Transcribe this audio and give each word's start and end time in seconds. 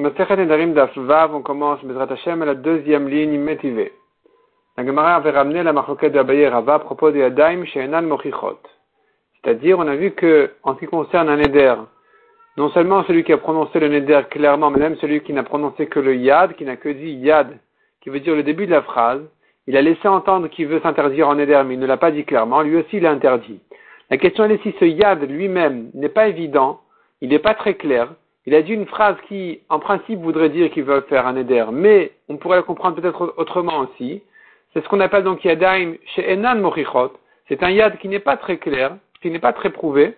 On 0.00 1.42
commence 1.42 1.80
à 1.82 2.36
la 2.36 2.54
deuxième 2.54 3.08
ligne 3.08 3.36
métivée. 3.40 3.92
La 4.76 4.86
Gemara 4.86 5.16
avait 5.16 5.32
ramené 5.32 5.64
la 5.64 5.72
marloquette 5.72 6.12
de 6.12 6.20
Abaye 6.20 6.46
Rava 6.46 6.74
à 6.74 6.78
propos 6.78 7.10
de 7.10 7.18
Yadaim 7.18 7.64
She'enan 7.64 8.02
Mochichot. 8.02 8.60
C'est-à-dire, 9.42 9.76
on 9.76 9.88
a 9.88 9.96
vu 9.96 10.12
que, 10.12 10.52
en 10.62 10.74
ce 10.74 10.78
qui 10.78 10.86
concerne 10.86 11.28
un 11.28 11.36
Neder, 11.36 11.74
non 12.56 12.70
seulement 12.70 13.02
celui 13.04 13.24
qui 13.24 13.32
a 13.32 13.38
prononcé 13.38 13.80
le 13.80 13.88
Neder 13.88 14.20
clairement, 14.30 14.70
mais 14.70 14.78
même 14.78 14.94
celui 14.98 15.20
qui 15.22 15.32
n'a 15.32 15.42
prononcé 15.42 15.88
que 15.88 15.98
le 15.98 16.14
Yad, 16.14 16.54
qui 16.54 16.64
n'a 16.64 16.76
que 16.76 16.90
dit 16.90 17.14
Yad, 17.14 17.58
qui 18.00 18.10
veut 18.10 18.20
dire 18.20 18.36
le 18.36 18.44
début 18.44 18.66
de 18.66 18.70
la 18.70 18.82
phrase, 18.82 19.22
il 19.66 19.76
a 19.76 19.82
laissé 19.82 20.06
entendre 20.06 20.46
qu'il 20.46 20.68
veut 20.68 20.80
s'interdire 20.80 21.26
en 21.26 21.34
Neder, 21.34 21.62
mais 21.66 21.74
il 21.74 21.80
ne 21.80 21.86
l'a 21.86 21.96
pas 21.96 22.12
dit 22.12 22.24
clairement, 22.24 22.62
lui 22.62 22.76
aussi 22.76 22.98
il 22.98 23.06
interdit. 23.06 23.58
La 24.10 24.16
question 24.16 24.44
est 24.44 24.62
si 24.62 24.72
ce 24.78 24.84
Yad 24.84 25.28
lui-même 25.28 25.90
n'est 25.92 26.08
pas 26.08 26.28
évident, 26.28 26.82
il 27.20 27.30
n'est 27.30 27.40
pas 27.40 27.54
très 27.54 27.74
clair, 27.74 28.10
il 28.48 28.54
a 28.54 28.62
dit 28.62 28.72
une 28.72 28.86
phrase 28.86 29.16
qui, 29.28 29.60
en 29.68 29.78
principe, 29.78 30.20
voudrait 30.20 30.48
dire 30.48 30.70
qu'il 30.70 30.84
veut 30.84 31.02
faire 31.02 31.26
un 31.26 31.36
éder, 31.36 31.66
mais 31.70 32.12
on 32.30 32.38
pourrait 32.38 32.56
la 32.56 32.62
comprendre 32.62 32.98
peut-être 32.98 33.34
autrement 33.36 33.80
aussi. 33.80 34.22
C'est 34.72 34.82
ce 34.82 34.88
qu'on 34.88 35.00
appelle 35.00 35.22
donc 35.22 35.44
Yadaim 35.44 35.96
chez 36.14 36.32
Enan 36.32 36.54
Mochichot. 36.54 37.12
C'est 37.46 37.62
un 37.62 37.68
yad 37.68 37.98
qui 37.98 38.08
n'est 38.08 38.20
pas 38.20 38.38
très 38.38 38.56
clair, 38.56 38.96
qui 39.20 39.30
n'est 39.30 39.38
pas 39.38 39.52
très 39.52 39.68
prouvé. 39.68 40.16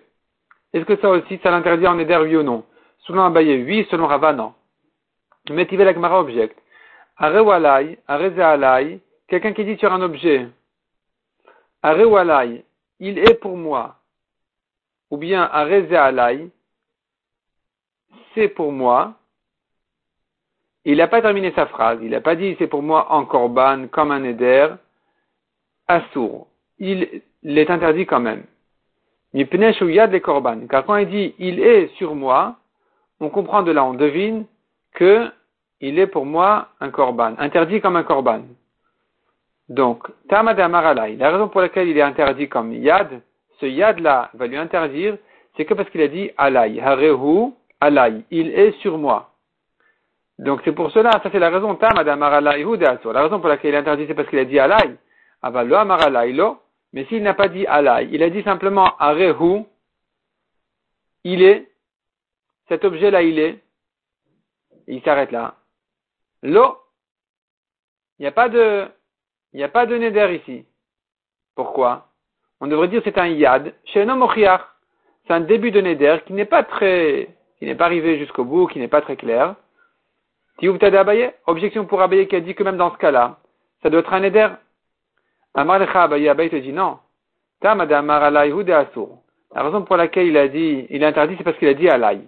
Est-ce 0.71 0.85
que 0.85 0.95
ça 1.01 1.09
aussi, 1.09 1.41
ça 1.43 1.51
l'interdit 1.51 1.85
en 1.85 1.99
éder, 1.99 2.17
oui 2.21 2.37
ou 2.37 2.43
non? 2.43 2.63
Selon 2.99 3.25
Abaye, 3.25 3.65
oui, 3.65 3.85
selon 3.91 4.07
Rava, 4.07 4.31
non. 4.31 4.53
Metiveh 5.49 5.83
la 5.83 5.93
Gemara 5.93 6.21
object. 6.21 6.57
Arewalai, 7.17 7.97
Arezealai, 8.07 9.01
quelqu'un 9.27 9.51
qui 9.51 9.65
dit 9.65 9.75
sur 9.75 9.91
un 9.91 10.01
objet, 10.01 10.47
Arewalai, 11.83 12.63
il 13.01 13.19
est 13.19 13.41
pour 13.41 13.57
moi, 13.57 13.97
ou 15.09 15.17
bien 15.17 15.49
Arezealai, 15.51 16.47
c'est 18.33 18.47
pour 18.49 18.71
moi. 18.71 19.15
Il 20.83 20.97
n'a 20.97 21.07
pas 21.07 21.21
terminé 21.21 21.51
sa 21.55 21.67
phrase. 21.67 21.99
Il 22.01 22.11
n'a 22.11 22.21
pas 22.21 22.35
dit 22.35 22.55
c'est 22.57 22.67
pour 22.67 22.81
moi 22.81 23.11
en 23.11 23.25
korban, 23.25 23.87
comme 23.87 24.11
un 24.11 24.23
éder, 24.23 24.67
assour. 25.87 26.47
Il 26.79 27.21
l'est 27.43 27.69
interdit 27.69 28.05
quand 28.05 28.19
même. 28.19 28.43
Mais 29.33 29.47
ou 29.81 29.89
yad 29.89 30.11
les 30.11 30.21
korban. 30.21 30.67
Car 30.67 30.85
quand 30.85 30.97
il 30.97 31.09
dit 31.09 31.35
il 31.39 31.59
est 31.59 31.87
sur 31.95 32.15
moi, 32.15 32.57
on 33.19 33.29
comprend 33.29 33.63
de 33.63 33.71
là, 33.71 33.85
on 33.85 33.93
devine 33.93 34.45
que 34.93 35.29
il 35.79 35.99
est 35.99 36.07
pour 36.07 36.25
moi 36.25 36.69
un 36.79 36.89
korban. 36.89 37.35
Interdit 37.37 37.81
comme 37.81 37.95
un 37.95 38.03
korban. 38.03 38.41
Donc, 39.69 40.07
tamad. 40.27 40.57
La 40.57 41.31
raison 41.31 41.47
pour 41.47 41.61
laquelle 41.61 41.87
il 41.87 41.97
est 41.97 42.01
interdit 42.01 42.49
comme 42.49 42.73
yad, 42.73 43.21
ce 43.59 43.65
yad 43.65 43.99
là 43.99 44.29
va 44.33 44.47
lui 44.47 44.57
interdire, 44.57 45.17
c'est 45.55 45.65
que 45.65 45.73
parce 45.73 45.89
qu'il 45.89 46.01
a 46.01 46.07
dit 46.07 46.31
alai. 46.37 46.81
Harehu 46.81 47.53
alay, 47.81 48.23
il 48.31 48.49
est 48.51 48.71
sur 48.79 48.97
moi. 48.97 49.31
Donc 50.39 50.61
c'est 50.63 50.71
pour 50.71 50.91
cela, 50.91 51.11
ça 51.11 51.29
c'est 51.31 51.39
la 51.39 51.49
raison, 51.49 51.75
ta 51.75 51.93
madame 51.93 52.19
La 52.19 53.21
raison 53.21 53.39
pour 53.39 53.49
laquelle 53.49 53.71
il 53.71 53.75
est 53.75 53.79
interdit, 53.79 54.05
c'est 54.07 54.13
parce 54.13 54.29
qu'il 54.29 54.39
a 54.39 54.45
dit 54.45 54.59
alay. 54.59 54.95
Ava 55.41 55.63
lo 55.63 55.75
amaralay 55.75 56.31
lo. 56.31 56.59
Mais 56.93 57.05
s'il 57.05 57.23
n'a 57.23 57.33
pas 57.33 57.47
dit 57.47 57.65
alay, 57.67 58.09
il 58.11 58.23
a 58.23 58.29
dit 58.29 58.43
simplement 58.43 58.95
arehu, 58.97 59.63
il 61.23 61.43
est, 61.43 61.69
cet 62.67 62.85
objet-là 62.85 63.21
il 63.21 63.39
est, 63.39 63.59
il 64.87 65.01
s'arrête 65.03 65.31
là. 65.31 65.55
Lo, 66.43 66.77
il 68.17 68.23
n'y 68.23 68.27
a 68.27 68.31
pas 68.31 68.49
de, 68.49 68.87
il 69.53 69.63
a 69.63 69.69
pas 69.69 69.85
de 69.85 69.97
neder 69.97 70.41
ici. 70.41 70.65
Pourquoi? 71.55 72.07
On 72.59 72.67
devrait 72.67 72.87
dire 72.87 73.01
c'est 73.03 73.17
un 73.17 73.27
yad, 73.27 73.73
chez 73.85 74.01
un 74.01 74.29
C'est 75.27 75.33
un 75.33 75.41
début 75.41 75.71
de 75.71 75.81
neder 75.81 76.17
qui 76.25 76.33
n'est 76.33 76.45
pas 76.45 76.63
très, 76.63 77.29
qui 77.61 77.67
n'est 77.67 77.75
pas 77.75 77.85
arrivé 77.85 78.17
jusqu'au 78.17 78.43
bout, 78.43 78.65
qui 78.65 78.79
n'est 78.79 78.87
pas 78.87 79.01
très 79.01 79.15
clair. 79.15 79.53
Abaye, 80.63 81.31
objection 81.45 81.85
pour 81.85 82.01
Abaye 82.01 82.27
qui 82.27 82.35
a 82.35 82.39
dit 82.39 82.55
que 82.55 82.63
même 82.63 82.77
dans 82.77 82.91
ce 82.91 82.97
cas-là, 82.97 83.37
ça 83.83 83.91
doit 83.91 83.99
être 83.99 84.11
un 84.11 84.23
éder. 84.23 84.47
Amar 85.53 85.79
Abaye, 85.95 86.27
Abaye 86.27 86.49
te 86.49 86.55
dit 86.55 86.73
non. 86.73 86.97
La 87.61 87.75
raison 89.63 89.83
pour 89.83 89.95
laquelle 89.95 90.25
il 90.25 90.37
a 90.37 90.47
dit, 90.47 90.87
il 90.89 91.03
est 91.03 91.05
interdit, 91.05 91.35
c'est 91.37 91.43
parce 91.43 91.55
qu'il 91.59 91.67
a 91.67 91.75
dit 91.75 91.87
alay. 91.87 92.21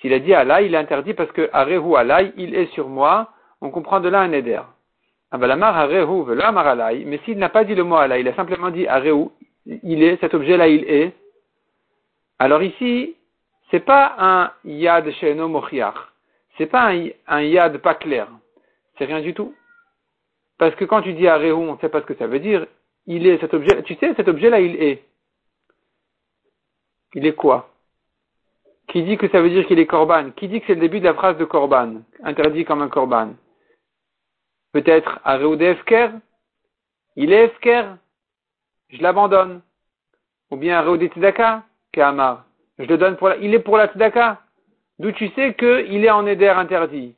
S'il 0.00 0.12
a 0.12 0.20
dit 0.20 0.32
alay, 0.32 0.66
il 0.66 0.74
est 0.76 0.78
interdit 0.78 1.14
parce 1.14 1.32
que 1.32 1.50
arehu 1.52 1.96
alay, 1.96 2.32
il 2.36 2.54
est 2.54 2.66
sur 2.66 2.88
moi, 2.88 3.32
on 3.60 3.70
comprend 3.70 3.98
de 3.98 4.08
là 4.08 4.20
un 4.20 4.30
éder. 4.30 4.60
Abalamar 5.32 5.76
arehu 5.76 6.40
amar 6.40 6.68
alay, 6.68 7.02
mais 7.04 7.18
s'il 7.24 7.38
n'a 7.38 7.48
pas 7.48 7.64
dit 7.64 7.74
le 7.74 7.82
mot 7.82 7.96
alay, 7.96 8.20
il 8.20 8.28
a 8.28 8.36
simplement 8.36 8.70
dit 8.70 8.86
arehu, 8.86 9.30
il 9.66 10.04
est, 10.04 10.20
cet 10.20 10.32
objet-là 10.32 10.68
il 10.68 10.84
est. 10.84 11.12
Alors 12.38 12.62
ici, 12.62 13.16
c'est 13.70 13.80
pas 13.80 14.14
un 14.18 14.52
yad 14.64 15.10
sheno 15.12 15.48
mochiach. 15.48 15.96
C'est 16.56 16.66
pas 16.66 16.90
un, 17.26 17.42
yad 17.42 17.78
pas 17.78 17.94
clair. 17.94 18.28
C'est 18.96 19.04
rien 19.04 19.20
du 19.20 19.34
tout. 19.34 19.54
Parce 20.58 20.74
que 20.76 20.84
quand 20.84 21.02
tu 21.02 21.12
dis 21.12 21.28
à 21.28 21.38
on 21.38 21.74
ne 21.74 21.78
sait 21.78 21.88
pas 21.88 22.00
ce 22.00 22.06
que 22.06 22.14
ça 22.14 22.26
veut 22.26 22.40
dire. 22.40 22.66
Il 23.06 23.26
est 23.26 23.38
cet 23.38 23.54
objet. 23.54 23.82
Tu 23.84 23.94
sais, 23.96 24.14
cet 24.14 24.26
objet-là, 24.28 24.60
il 24.60 24.82
est. 24.82 25.04
Il 27.14 27.24
est 27.26 27.34
quoi? 27.34 27.70
Qui 28.88 29.02
dit 29.04 29.16
que 29.16 29.28
ça 29.28 29.40
veut 29.40 29.50
dire 29.50 29.66
qu'il 29.66 29.78
est 29.78 29.86
korban? 29.86 30.30
Qui 30.30 30.48
dit 30.48 30.60
que 30.60 30.66
c'est 30.66 30.74
le 30.74 30.80
début 30.80 31.00
de 31.00 31.04
la 31.04 31.14
phrase 31.14 31.36
de 31.36 31.44
korban? 31.44 32.02
Interdit 32.22 32.64
comme 32.64 32.82
un 32.82 32.88
korban. 32.88 33.34
Peut-être 34.72 35.20
Aréou 35.24 35.56
de 35.56 35.74
Il 37.16 37.32
est 37.32 37.44
Efker. 37.44 37.96
Je 38.88 39.02
l'abandonne. 39.02 39.62
Ou 40.50 40.56
bien 40.56 40.84
de 40.96 41.06
Tzedaka, 41.06 41.64
Amar. 41.96 42.45
Je 42.78 42.84
le 42.84 42.98
donne 42.98 43.16
pour 43.16 43.28
la... 43.28 43.36
Il 43.36 43.54
est 43.54 43.60
pour 43.60 43.76
la 43.76 43.88
tzedaka. 43.88 44.40
D'où 44.98 45.12
tu 45.12 45.28
sais 45.30 45.54
qu'il 45.54 46.04
est 46.04 46.10
en 46.10 46.26
éder 46.26 46.48
interdit. 46.48 47.14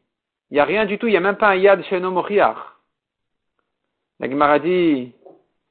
Il 0.50 0.54
n'y 0.54 0.60
a 0.60 0.64
rien 0.64 0.86
du 0.86 0.98
tout, 0.98 1.06
il 1.06 1.10
n'y 1.10 1.16
a 1.16 1.20
même 1.20 1.36
pas 1.36 1.48
un 1.48 1.56
yad 1.56 1.82
chez 1.84 2.00
Mochiach. 2.00 2.56
La 4.20 4.28
Gemara 4.28 4.58
dit, 4.58 5.12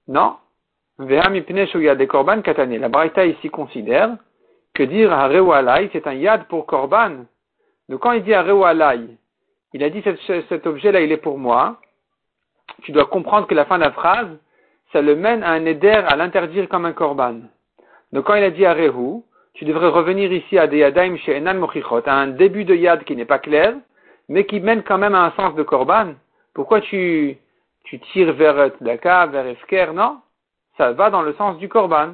non. 0.07 0.37
des 0.99 2.07
korban 2.07 2.41
katane. 2.41 2.77
La 2.77 2.89
Braïta 2.89 3.25
ici 3.25 3.49
considère 3.49 4.15
que 4.73 4.83
dire 4.83 5.11
alay, 5.11 5.89
c'est 5.91 6.07
un 6.07 6.13
yad 6.13 6.45
pour 6.45 6.65
korban. 6.65 7.25
Donc 7.89 8.01
quand 8.01 8.11
il 8.13 8.23
dit 8.23 8.33
alay, 8.33 9.07
il 9.73 9.83
a 9.83 9.89
dit 9.89 10.03
cet, 10.49 10.65
objet-là, 10.65 11.01
il 11.01 11.11
est 11.11 11.17
pour 11.17 11.37
moi. 11.37 11.81
Tu 12.83 12.91
dois 12.91 13.05
comprendre 13.05 13.47
que 13.47 13.55
la 13.55 13.65
fin 13.65 13.77
de 13.77 13.83
la 13.83 13.91
phrase, 13.91 14.29
ça 14.93 15.01
le 15.01 15.15
mène 15.15 15.43
à 15.43 15.51
un 15.51 15.65
éder 15.65 15.89
à 15.89 16.15
l'interdire 16.15 16.69
comme 16.69 16.85
un 16.85 16.93
korban. 16.93 17.41
Donc 18.13 18.25
quand 18.25 18.35
il 18.35 18.43
a 18.43 18.51
dit 18.51 18.65
harehu, 18.65 19.23
tu 19.57 19.65
devrais 19.65 19.87
revenir 19.87 20.31
ici 20.31 20.57
à 20.59 20.67
des 20.67 20.77
yadaim 20.77 21.17
chez 21.17 21.35
Enan 21.35 21.55
Mochichot, 21.55 22.03
à 22.05 22.13
un 22.13 22.27
début 22.27 22.63
de 22.63 22.75
yad 22.75 23.03
qui 23.05 23.15
n'est 23.15 23.25
pas 23.25 23.39
clair, 23.39 23.73
mais 24.29 24.45
qui 24.45 24.59
mène 24.59 24.83
quand 24.83 24.99
même 24.99 25.15
à 25.15 25.25
un 25.25 25.31
sens 25.31 25.55
de 25.55 25.63
korban. 25.63 26.13
Pourquoi 26.53 26.79
tu, 26.79 27.35
tu 27.83 27.99
tires 27.99 28.33
vers 28.33 28.67
Tzedaka, 28.67 29.25
vers 29.25 29.47
Efker 29.47 29.93
Non, 29.95 30.19
ça 30.77 30.91
va 30.91 31.09
dans 31.09 31.23
le 31.23 31.33
sens 31.33 31.57
du 31.57 31.69
korban. 31.69 32.13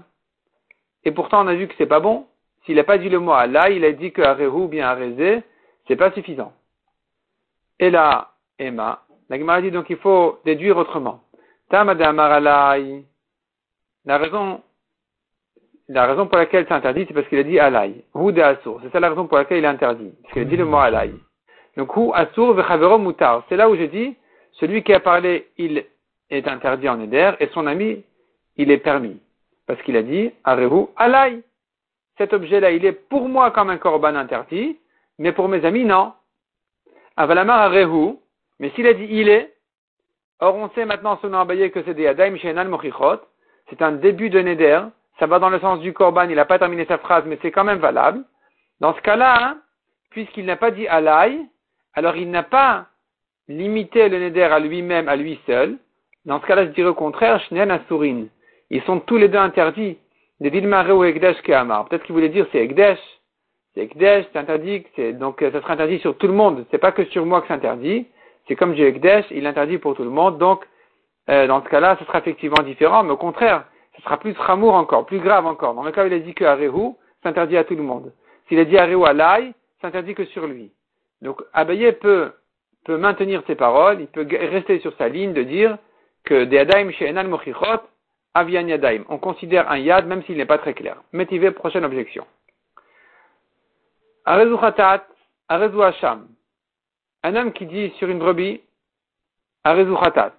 Et 1.03 1.11
pourtant, 1.11 1.43
on 1.43 1.47
a 1.47 1.55
vu 1.55 1.67
que 1.67 1.73
c'est 1.77 1.85
pas 1.85 1.99
bon. 1.99 2.27
S'il 2.63 2.77
n'a 2.77 2.85
pas 2.85 2.97
dit 2.97 3.09
le 3.09 3.19
mot 3.19 3.33
Allah, 3.33 3.69
il 3.69 3.83
a 3.83 3.91
dit 3.91 4.13
que 4.13 4.21
Arehu, 4.21 4.69
bien 4.69 4.87
Arezé, 4.87 5.43
c'est 5.85 5.97
pas 5.97 6.11
suffisant. 6.11 6.53
Et 7.77 7.89
là, 7.89 8.29
Emma, 8.57 9.01
la 9.29 9.37
Gemara 9.37 9.61
dit 9.61 9.71
donc 9.71 9.89
il 9.89 9.97
faut 9.97 10.39
déduire 10.45 10.77
autrement. 10.77 11.19
La 11.69 11.83
raison 14.17 14.61
la 15.89 16.05
raison 16.05 16.27
pour 16.27 16.37
laquelle 16.37 16.65
c'est 16.67 16.73
interdit, 16.73 17.05
c'est 17.07 17.13
parce 17.13 17.27
qu'il 17.27 17.39
a 17.39 17.43
dit 17.43 17.59
alay. 17.59 18.03
Ou 18.13 18.31
de 18.31 18.41
assour. 18.41 18.79
C'est 18.83 18.91
ça 18.91 18.99
la 18.99 19.09
raison 19.09 19.27
pour 19.27 19.37
laquelle 19.37 19.57
il 19.57 19.65
est 19.65 19.67
interdit. 19.67 20.11
Parce 20.21 20.33
qu'il 20.33 20.41
a 20.43 20.45
dit 20.45 20.57
le 20.57 20.65
mot 20.65 20.77
alay. 20.77 21.13
Donc, 21.75 21.91
assour 22.13 22.53
vechavero 22.53 22.97
mutar. 22.97 23.43
C'est 23.49 23.55
là 23.55 23.69
où 23.69 23.75
je 23.75 23.83
dis, 23.83 24.15
celui 24.53 24.83
qui 24.83 24.93
a 24.93 24.99
parlé, 24.99 25.47
il 25.57 25.83
est 26.29 26.47
interdit 26.47 26.87
en 26.87 26.99
éder, 27.01 27.31
et 27.39 27.47
son 27.47 27.67
ami, 27.67 28.03
il 28.57 28.71
est 28.71 28.77
permis. 28.77 29.19
Parce 29.67 29.81
qu'il 29.81 29.97
a 29.97 30.03
dit, 30.03 30.31
arehu 30.43 30.87
alay. 30.95 31.41
Cet 32.17 32.33
objet-là, 32.33 32.71
il 32.71 32.85
est 32.85 32.93
pour 32.93 33.27
moi 33.27 33.51
comme 33.51 33.69
un 33.69 33.77
korban 33.77 34.15
interdit, 34.15 34.77
mais 35.17 35.31
pour 35.31 35.49
mes 35.49 35.65
amis, 35.65 35.83
non. 35.83 36.13
Avalamar 37.17 37.59
arehu, 37.59 38.15
mais 38.59 38.69
s'il 38.71 38.87
a 38.87 38.93
dit 38.93 39.07
il 39.09 39.29
est, 39.29 39.53
or 40.39 40.55
on 40.55 40.69
sait 40.69 40.85
maintenant, 40.85 41.17
selon 41.21 41.39
Abaye, 41.39 41.71
que 41.71 41.83
c'est 41.83 41.93
des 41.93 42.07
adaim 42.07 42.37
shenan 42.37 42.65
mochichot, 42.65 43.19
c'est 43.69 43.81
un 43.81 43.93
début 43.93 44.29
de 44.29 44.39
neder, 44.39 44.81
ça 45.23 45.27
va 45.27 45.39
dans 45.39 45.49
le 45.49 45.61
sens 45.61 45.79
du 45.79 45.93
korban, 45.93 46.27
il 46.27 46.35
n'a 46.35 46.43
pas 46.43 46.59
terminé 46.59 46.83
sa 46.83 46.97
phrase, 46.97 47.23
mais 47.25 47.39
c'est 47.41 47.51
quand 47.51 47.63
même 47.63 47.77
valable. 47.77 48.25
Dans 48.81 48.93
ce 48.93 48.99
cas-là, 48.99 49.37
hein, 49.39 49.57
puisqu'il 50.09 50.43
n'a 50.43 50.57
pas 50.57 50.69
dit 50.69 50.85
alay, 50.85 51.39
alors 51.93 52.17
il 52.17 52.29
n'a 52.29 52.43
pas 52.43 52.87
limité 53.47 54.09
le 54.09 54.19
neder 54.19 54.43
à 54.43 54.59
lui-même, 54.59 55.07
à 55.07 55.15
lui 55.15 55.39
seul. 55.45 55.77
Dans 56.25 56.41
ce 56.41 56.45
cas-là, 56.45 56.65
je 56.65 56.71
dirais 56.71 56.89
au 56.89 56.93
contraire, 56.93 57.39
shnen 57.43 57.71
asurin. 57.71 58.25
Ils 58.69 58.81
sont 58.81 58.99
tous 58.99 59.15
les 59.15 59.29
deux 59.29 59.37
interdits. 59.37 59.97
De 60.41 60.49
dilmare 60.49 60.89
ou 60.89 61.05
ekdesh 61.05 61.41
kehamar. 61.43 61.85
Peut-être 61.85 62.03
qu'il 62.03 62.15
voulait 62.15 62.27
dire 62.27 62.45
c'est 62.51 62.59
ekdesh. 62.59 62.99
C'est 63.73 63.83
ekdesh, 63.83 64.25
c'est 64.33 64.39
interdit, 64.39 64.83
donc 65.13 65.39
ça 65.39 65.61
sera 65.61 65.71
interdit 65.71 65.99
sur 65.99 66.17
tout 66.17 66.27
le 66.27 66.33
monde. 66.33 66.65
C'est 66.69 66.79
pas 66.79 66.91
que 66.91 67.05
sur 67.05 67.25
moi 67.25 67.39
que 67.39 67.47
c'est 67.47 67.53
interdit. 67.53 68.07
C'est 68.49 68.57
comme 68.57 68.75
j'ai 68.75 68.87
ekdesh, 68.87 69.23
il 69.31 69.47
interdit 69.47 69.77
pour 69.77 69.95
tout 69.95 70.03
le 70.03 70.09
monde. 70.09 70.37
Donc, 70.37 70.67
euh, 71.29 71.47
dans 71.47 71.63
ce 71.63 71.69
cas-là, 71.69 71.95
ce 71.97 72.03
sera 72.03 72.19
effectivement 72.19 72.61
différent, 72.61 73.03
mais 73.03 73.11
au 73.11 73.17
contraire, 73.17 73.63
ce 73.95 74.01
sera 74.01 74.17
plus 74.17 74.33
ramour 74.37 74.73
encore, 74.73 75.05
plus 75.05 75.19
grave 75.19 75.45
encore. 75.45 75.73
Dans 75.73 75.83
le 75.83 75.91
cas 75.91 76.03
où 76.03 76.07
il 76.07 76.13
a 76.13 76.19
dit 76.19 76.33
que 76.33 76.45
Arehu, 76.45 76.93
s'interdit 77.21 77.57
à 77.57 77.63
tout 77.63 77.75
le 77.75 77.83
monde. 77.83 78.11
S'il 78.47 78.59
a 78.59 78.65
dit 78.65 78.77
Arehu 78.77 79.05
à 79.05 79.13
l'aïe, 79.13 79.53
s'interdit 79.81 80.15
que 80.15 80.25
sur 80.25 80.47
lui. 80.47 80.71
Donc 81.21 81.41
Abaye 81.53 81.91
peut, 81.93 82.31
peut 82.85 82.97
maintenir 82.97 83.43
ses 83.47 83.55
paroles, 83.55 84.01
il 84.01 84.07
peut 84.07 84.27
rester 84.29 84.79
sur 84.79 84.95
sa 84.97 85.07
ligne 85.07 85.33
de 85.33 85.43
dire 85.43 85.77
que 86.25 86.45
des 86.45 86.59
Adaim 86.59 86.91
chez 86.91 87.07
Enan 87.07 87.27
Mochichot, 87.27 87.81
Avian 88.33 88.67
Yadaim. 88.67 89.03
On 89.09 89.19
considère 89.19 89.69
un 89.69 89.77
Yad 89.77 90.07
même 90.07 90.23
s'il 90.23 90.37
n'est 90.37 90.45
pas 90.45 90.57
très 90.57 90.73
clair. 90.73 91.01
Métivé, 91.11 91.51
prochaine 91.51 91.85
objection. 91.85 92.25
Arezu 94.25 94.57
Khatat, 94.57 95.05
Arezu 95.49 95.81
Hacham. 95.81 96.27
Un 97.23 97.35
homme 97.35 97.53
qui 97.53 97.65
dit 97.65 97.91
sur 97.97 98.09
une 98.09 98.19
brebis, 98.19 98.61
Arezu 99.63 99.95
Khatat. 99.95 100.33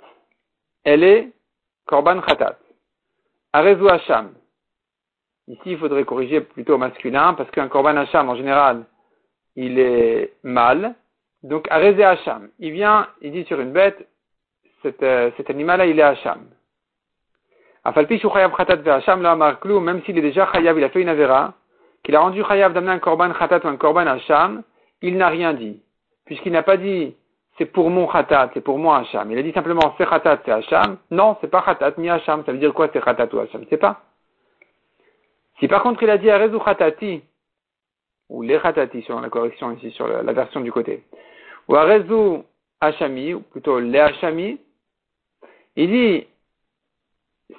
Elle 0.84 1.04
est 1.04 1.32
Korban 1.86 2.20
Khatat. 2.20 2.58
Arezu 3.54 3.88
Hacham. 3.88 4.32
Ici, 5.46 5.60
il 5.66 5.78
faudrait 5.78 6.04
corriger 6.04 6.40
plutôt 6.40 6.76
masculin, 6.76 7.34
parce 7.34 7.48
qu'un 7.52 7.68
Korban 7.68 7.96
Hacham, 7.96 8.28
en 8.28 8.34
général, 8.34 8.84
il 9.54 9.78
est 9.78 10.32
mâle. 10.42 10.96
Donc, 11.44 11.68
Areze 11.70 12.00
Hacham. 12.00 12.48
Il 12.58 12.72
vient, 12.72 13.06
il 13.20 13.30
dit 13.30 13.44
sur 13.44 13.60
une 13.60 13.70
bête, 13.70 14.08
cet, 14.82 15.00
euh, 15.04 15.30
animal-là, 15.48 15.86
il 15.86 16.00
est 16.00 16.02
Hacham. 16.02 16.46
Afalpi 17.84 18.18
Chayav 18.18 18.56
Khatat 18.56 18.92
Hacham, 18.92 19.20
même 19.82 20.02
s'il 20.02 20.18
est 20.18 20.22
déjà 20.22 20.50
Chayav, 20.52 20.76
il 20.76 20.82
a 20.82 20.90
fait 20.90 21.02
une 21.02 21.08
Avera, 21.08 21.54
qu'il 22.02 22.16
a 22.16 22.20
rendu 22.20 22.42
Chayav 22.42 22.72
d'amener 22.72 22.92
un 22.92 22.98
Korban 22.98 23.32
Khatat 23.34 23.60
ou 23.62 23.68
un 23.68 23.76
Korban 23.76 24.08
Hacham, 24.08 24.64
il 25.00 25.16
n'a 25.16 25.28
rien 25.28 25.52
dit. 25.52 25.80
Puisqu'il 26.24 26.50
n'a 26.50 26.64
pas 26.64 26.76
dit, 26.76 27.14
c'est 27.56 27.66
pour 27.66 27.90
mon 27.90 28.06
Khatat, 28.06 28.50
c'est 28.54 28.60
pour 28.60 28.78
moi 28.78 28.98
Hacham. 28.98 29.30
Il 29.30 29.38
a 29.38 29.42
dit 29.42 29.52
simplement, 29.52 29.94
c'est 29.96 30.08
Khatat, 30.08 30.40
c'est 30.44 30.50
Hacham. 30.50 30.98
Non, 31.10 31.36
c'est 31.40 31.48
pas 31.48 31.62
Khatat 31.62 31.92
ni 31.98 32.10
Hacham. 32.10 32.42
Ça 32.44 32.52
veut 32.52 32.58
dire 32.58 32.74
quoi, 32.74 32.88
c'est 32.92 33.02
Khatat 33.02 33.28
ou 33.32 33.38
Hacham? 33.38 33.64
C'est 33.70 33.76
pas. 33.76 34.02
Si 35.60 35.68
par 35.68 35.82
contre 35.82 36.02
il 36.02 36.10
a 36.10 36.18
dit 36.18 36.30
Arezu 36.30 36.58
Khatati, 36.58 37.22
ou 38.28 38.42
les 38.42 38.58
Khatati 38.58 39.02
sur 39.02 39.20
la 39.20 39.28
correction 39.28 39.70
ici, 39.72 39.90
sur 39.92 40.08
la, 40.08 40.32
version 40.32 40.60
du 40.60 40.72
côté, 40.72 41.04
ou 41.68 41.76
Arezu 41.76 42.42
Hachami, 42.80 43.34
ou 43.34 43.40
plutôt 43.40 43.78
les 43.78 44.00
Hachami, 44.00 44.58
il 45.76 45.90
dit, 45.90 46.26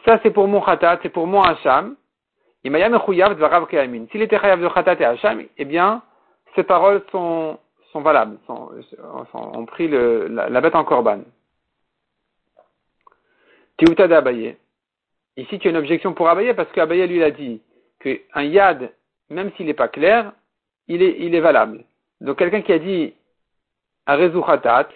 ça 0.05 0.19
c'est 0.23 0.31
pour 0.31 0.47
mon 0.47 0.61
Khatat, 0.61 0.99
c'est 1.03 1.09
pour 1.09 1.27
mon 1.27 1.41
Hacham, 1.41 1.95
s'il 2.63 2.75
était 2.75 4.39
chayav 4.39 4.59
de 4.59 4.67
Khatat 4.67 4.95
et 4.95 5.05
Hacham, 5.05 5.43
eh 5.57 5.65
bien, 5.65 6.01
ces 6.55 6.63
paroles 6.63 7.03
sont, 7.11 7.59
sont 7.95 8.01
valables, 8.01 8.37
sont, 8.45 8.71
ont 9.33 9.65
pris 9.65 9.87
la, 9.87 10.59
bête 10.59 10.75
en 10.75 10.83
korban. 10.83 11.21
Tiouta 13.77 14.09
d'Abaye. 14.09 14.57
Ici, 15.37 15.59
tu 15.59 15.69
as 15.69 15.71
une 15.71 15.77
objection 15.77 16.13
pour 16.13 16.27
Abaye 16.27 16.53
parce 16.53 16.69
qu'Abaye 16.73 17.07
lui 17.07 17.23
a 17.23 17.31
dit, 17.31 17.61
qu'un 18.01 18.43
yad, 18.43 18.91
même 19.29 19.49
s'il 19.53 19.65
n'est 19.65 19.73
pas 19.73 19.87
clair, 19.87 20.33
il 20.89 21.01
est, 21.01 21.39
valable. 21.39 21.85
Donc 22.19 22.37
quelqu'un 22.37 22.61
qui 22.61 22.73
a 22.73 22.79
dit 22.79 23.13
Arezu 24.05 24.41
Khatat, 24.41 24.89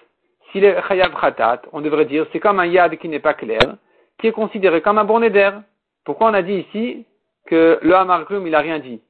s'il 0.52 0.66
est 0.66 0.82
Chayav 0.90 1.14
Khatat, 1.14 1.62
on 1.72 1.80
devrait 1.80 2.06
dire 2.06 2.28
c'est 2.34 2.42
comme 2.42 2.60
un 2.60 2.66
yad 2.66 2.98
qui 2.98 3.08
n'est 3.08 3.22
pas 3.22 3.34
clair, 3.34 3.78
qui 4.20 4.28
est 4.28 4.34
considéré 4.34 4.82
comme 4.82 4.98
un 4.98 5.06
bon 5.06 5.22
d'air. 5.22 5.64
Pourquoi 6.04 6.32
on 6.32 6.34
a 6.34 6.42
dit 6.42 6.66
ici 6.68 7.06
que 7.46 7.80
le 7.82 7.96
Hamarklum, 7.96 8.46
il 8.46 8.52
n'a 8.52 8.60
rien 8.60 8.80
dit? 8.80 9.02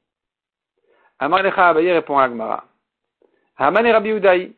Amar 1.17 1.41
Abaye 1.43 1.91
répond 1.91 2.19
à 2.19 2.25
Agmara. 2.25 2.68
Haman 3.59 3.85
et 3.85 3.91
Rabbi 3.91 4.11
Udaï. 4.11 4.53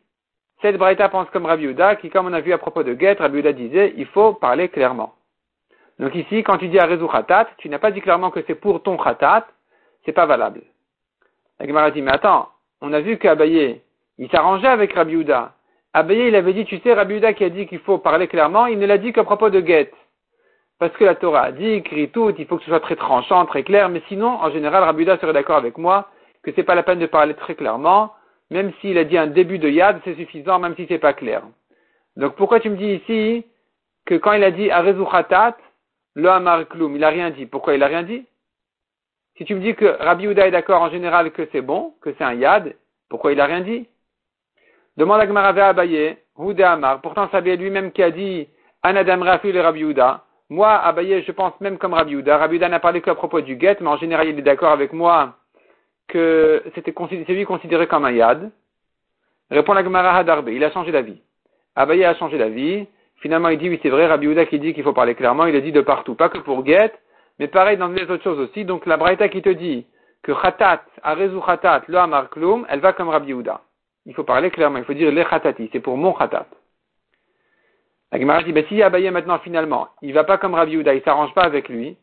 Cette 0.62 0.76
Braïta 0.76 1.08
pense 1.08 1.28
comme 1.30 1.46
Rabbi 1.46 1.64
Uda, 1.64 1.96
qui, 1.96 2.08
comme 2.08 2.26
on 2.26 2.32
a 2.32 2.40
vu 2.40 2.52
à 2.52 2.58
propos 2.58 2.84
de 2.84 2.94
Get, 2.98 3.14
Rabbi 3.14 3.40
Uda 3.40 3.52
disait, 3.52 3.94
il 3.96 4.06
faut 4.06 4.34
parler 4.34 4.68
clairement. 4.68 5.14
Donc 5.98 6.14
ici, 6.14 6.44
quand 6.44 6.56
tu 6.58 6.68
dis 6.68 6.78
Arezu 6.78 7.08
Khatat, 7.08 7.48
tu 7.58 7.68
n'as 7.68 7.80
pas 7.80 7.90
dit 7.90 8.00
clairement 8.00 8.30
que 8.30 8.40
c'est 8.46 8.54
pour 8.54 8.80
ton 8.80 8.96
Khatat, 8.96 9.48
c'est 10.04 10.12
pas 10.12 10.26
valable. 10.26 10.62
La 11.58 11.66
Gemara 11.66 11.90
dit, 11.90 12.00
mais 12.00 12.12
attends, 12.12 12.48
on 12.80 12.92
a 12.92 13.00
vu 13.00 13.18
qu'Abaye, 13.18 13.80
il 14.18 14.30
s'arrangeait 14.30 14.68
avec 14.68 14.92
Rabbi 14.92 15.14
Uda. 15.14 15.52
Abaye, 15.92 16.28
il 16.28 16.36
avait 16.36 16.52
dit, 16.52 16.64
tu 16.64 16.78
sais, 16.78 16.94
Rabbi 16.94 17.16
Uda 17.16 17.32
qui 17.32 17.42
a 17.42 17.48
dit 17.48 17.66
qu'il 17.66 17.80
faut 17.80 17.98
parler 17.98 18.28
clairement, 18.28 18.66
il 18.66 18.78
ne 18.78 18.86
l'a 18.86 18.98
dit 18.98 19.12
qu'à 19.12 19.24
propos 19.24 19.50
de 19.50 19.60
Get. 19.66 19.90
Parce 20.78 20.92
que 20.92 21.04
la 21.04 21.16
Torah 21.16 21.42
a 21.42 21.52
dit, 21.52 21.70
écrit 21.70 22.08
tout, 22.10 22.32
il 22.38 22.46
faut 22.46 22.56
que 22.56 22.62
ce 22.62 22.70
soit 22.70 22.78
très 22.78 22.96
tranchant, 22.96 23.46
très 23.46 23.64
clair, 23.64 23.88
mais 23.88 24.02
sinon, 24.06 24.28
en 24.28 24.50
général, 24.52 24.84
Rabbi 24.84 25.02
Uda 25.02 25.18
serait 25.18 25.32
d'accord 25.32 25.56
avec 25.56 25.76
moi 25.76 26.08
que 26.44 26.52
c'est 26.54 26.62
pas 26.62 26.76
la 26.76 26.84
peine 26.84 27.00
de 27.00 27.06
parler 27.06 27.34
très 27.34 27.56
clairement, 27.56 28.12
même 28.52 28.72
s'il 28.80 28.98
a 28.98 29.04
dit 29.04 29.18
un 29.18 29.26
début 29.26 29.58
de 29.58 29.68
Yad, 29.68 30.00
c'est 30.04 30.14
suffisant, 30.14 30.58
même 30.58 30.76
si 30.76 30.86
c'est 30.86 30.98
pas 30.98 31.12
clair. 31.12 31.42
Donc 32.16 32.36
pourquoi 32.36 32.60
tu 32.60 32.70
me 32.70 32.76
dis 32.76 32.94
ici 32.94 33.44
que 34.04 34.14
quand 34.14 34.32
il 34.32 34.44
a 34.44 34.50
dit 34.50 34.70
Arezu 34.70 35.04
Khatat, 35.10 35.56
le 36.14 36.28
Hamar 36.28 36.68
Kloum, 36.68 36.94
il 36.94 37.00
n'a 37.00 37.08
rien 37.08 37.30
dit. 37.30 37.46
Pourquoi 37.46 37.74
il 37.74 37.80
n'a 37.80 37.86
rien 37.86 38.02
dit? 38.02 38.26
Si 39.36 39.46
tu 39.46 39.54
me 39.54 39.60
dis 39.60 39.74
que 39.74 39.86
Rabbi 39.86 40.28
Houda 40.28 40.46
est 40.46 40.50
d'accord 40.50 40.82
en 40.82 40.90
général 40.90 41.30
que 41.30 41.48
c'est 41.52 41.62
bon, 41.62 41.94
que 42.02 42.12
c'est 42.18 42.24
un 42.24 42.34
Yad, 42.34 42.76
pourquoi 43.08 43.32
il 43.32 43.38
n'a 43.38 43.46
rien 43.46 43.62
dit? 43.62 43.88
Demande 44.98 45.20
à 45.20 45.26
Gmarave 45.26 45.58
Abaye, 45.58 46.18
Houda 46.36 46.72
Amar. 46.72 47.00
Pourtant, 47.00 47.28
c'est 47.32 47.56
lui-même 47.56 47.92
qui 47.92 48.02
a 48.02 48.10
dit 48.10 48.48
Anadam 48.82 49.22
Rafil 49.22 49.56
et 49.56 49.60
Rabbi 49.62 49.84
Houda. 49.84 50.24
Moi, 50.50 50.68
Abaye, 50.68 51.22
je 51.22 51.32
pense 51.32 51.58
même 51.62 51.78
comme 51.78 51.94
Rabbi 51.94 52.16
Houda. 52.16 52.36
Rabbi 52.36 52.56
Houda 52.56 52.68
n'a 52.68 52.80
parlé 52.80 53.00
qu'à 53.00 53.14
propos 53.14 53.40
du 53.40 53.56
guet, 53.56 53.78
mais 53.80 53.88
en 53.88 53.96
général, 53.96 54.28
il 54.28 54.38
est 54.38 54.42
d'accord 54.42 54.72
avec 54.72 54.92
moi 54.92 55.38
que 56.12 56.62
c'était 56.74 56.92
lui 57.32 57.44
considéré 57.44 57.86
comme 57.86 58.04
un 58.04 58.12
Yad. 58.12 58.50
Répond 59.50 59.72
la 59.72 59.82
Gemara 59.82 60.16
Hadarbe, 60.16 60.50
il 60.50 60.62
a 60.62 60.70
changé 60.70 60.92
d'avis. 60.92 61.20
Abaye 61.74 62.04
a 62.04 62.14
changé 62.14 62.36
d'avis. 62.38 62.86
Finalement, 63.16 63.48
il 63.48 63.58
dit, 63.58 63.68
oui, 63.68 63.78
c'est 63.82 63.88
vrai, 63.88 64.06
Rabbi 64.06 64.26
Houda 64.26 64.46
qui 64.46 64.58
dit 64.58 64.74
qu'il 64.74 64.82
faut 64.82 64.92
parler 64.92 65.14
clairement, 65.14 65.46
il 65.46 65.56
a 65.56 65.60
dit 65.60 65.72
de 65.72 65.80
partout, 65.80 66.14
pas 66.14 66.28
que 66.28 66.38
pour 66.38 66.66
Get, 66.66 66.92
mais 67.38 67.48
pareil 67.48 67.76
dans 67.76 67.88
les 67.88 68.02
autres 68.02 68.22
choses 68.22 68.40
aussi. 68.40 68.64
Donc, 68.64 68.84
la 68.84 68.96
Braïta 68.96 69.28
qui 69.28 69.40
te 69.40 69.48
dit 69.48 69.86
que 70.22 70.32
Khatat, 70.32 70.82
Arezu 71.02 71.40
Khatat, 71.40 71.82
le 71.86 71.98
Amar 71.98 72.28
Klum, 72.30 72.66
elle 72.68 72.80
va 72.80 72.92
comme 72.92 73.08
Rabbi 73.08 73.32
Houda. 73.32 73.62
Il 74.06 74.14
faut 74.14 74.24
parler 74.24 74.50
clairement, 74.50 74.78
il 74.78 74.84
faut 74.84 74.92
dire 74.92 75.10
les 75.10 75.24
Khatati, 75.24 75.70
c'est 75.72 75.80
pour 75.80 75.96
mon 75.96 76.12
Khatat. 76.12 76.46
La 78.10 78.18
Gemara 78.18 78.42
dit, 78.42 78.52
ben, 78.52 78.64
si 78.68 78.82
Abaye 78.82 79.10
maintenant, 79.10 79.38
finalement, 79.38 79.88
il 80.02 80.12
va 80.12 80.24
pas 80.24 80.36
comme 80.36 80.54
Rabbi 80.54 80.76
Houda, 80.76 80.94
il 80.94 81.02
s'arrange 81.02 81.32
pas 81.32 81.44
avec 81.44 81.68
lui, 81.68 81.96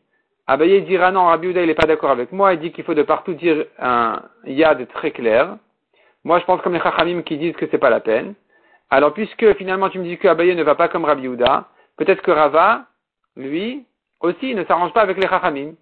Abaye 0.50 0.82
dira 0.82 1.12
non, 1.12 1.26
Rabbi 1.26 1.46
Houda, 1.46 1.62
il 1.62 1.70
est 1.70 1.74
pas 1.76 1.86
d'accord 1.86 2.10
avec 2.10 2.32
moi, 2.32 2.54
il 2.54 2.58
dit 2.58 2.72
qu'il 2.72 2.82
faut 2.82 2.94
de 2.94 3.04
partout 3.04 3.34
dire 3.34 3.66
un 3.78 4.20
yad 4.44 4.84
très 4.88 5.12
clair. 5.12 5.56
Moi, 6.24 6.40
je 6.40 6.44
pense 6.44 6.60
comme 6.62 6.72
les 6.72 6.80
Chachamim 6.80 7.22
qui 7.22 7.36
disent 7.36 7.54
que 7.54 7.66
c'est 7.70 7.78
pas 7.78 7.88
la 7.88 8.00
peine. 8.00 8.34
Alors, 8.90 9.14
puisque 9.14 9.54
finalement 9.54 9.90
tu 9.90 10.00
me 10.00 10.04
dis 10.04 10.18
que 10.18 10.26
Abaye 10.26 10.56
ne 10.56 10.64
va 10.64 10.74
pas 10.74 10.88
comme 10.88 11.04
Rabbi 11.04 11.28
Houda, 11.28 11.66
peut-être 11.96 12.20
que 12.22 12.32
Rava, 12.32 12.86
lui, 13.36 13.86
aussi 14.20 14.52
ne 14.56 14.64
s'arrange 14.64 14.92
pas 14.92 15.02
avec 15.02 15.18
les 15.18 15.28
Chachamim. 15.28 15.74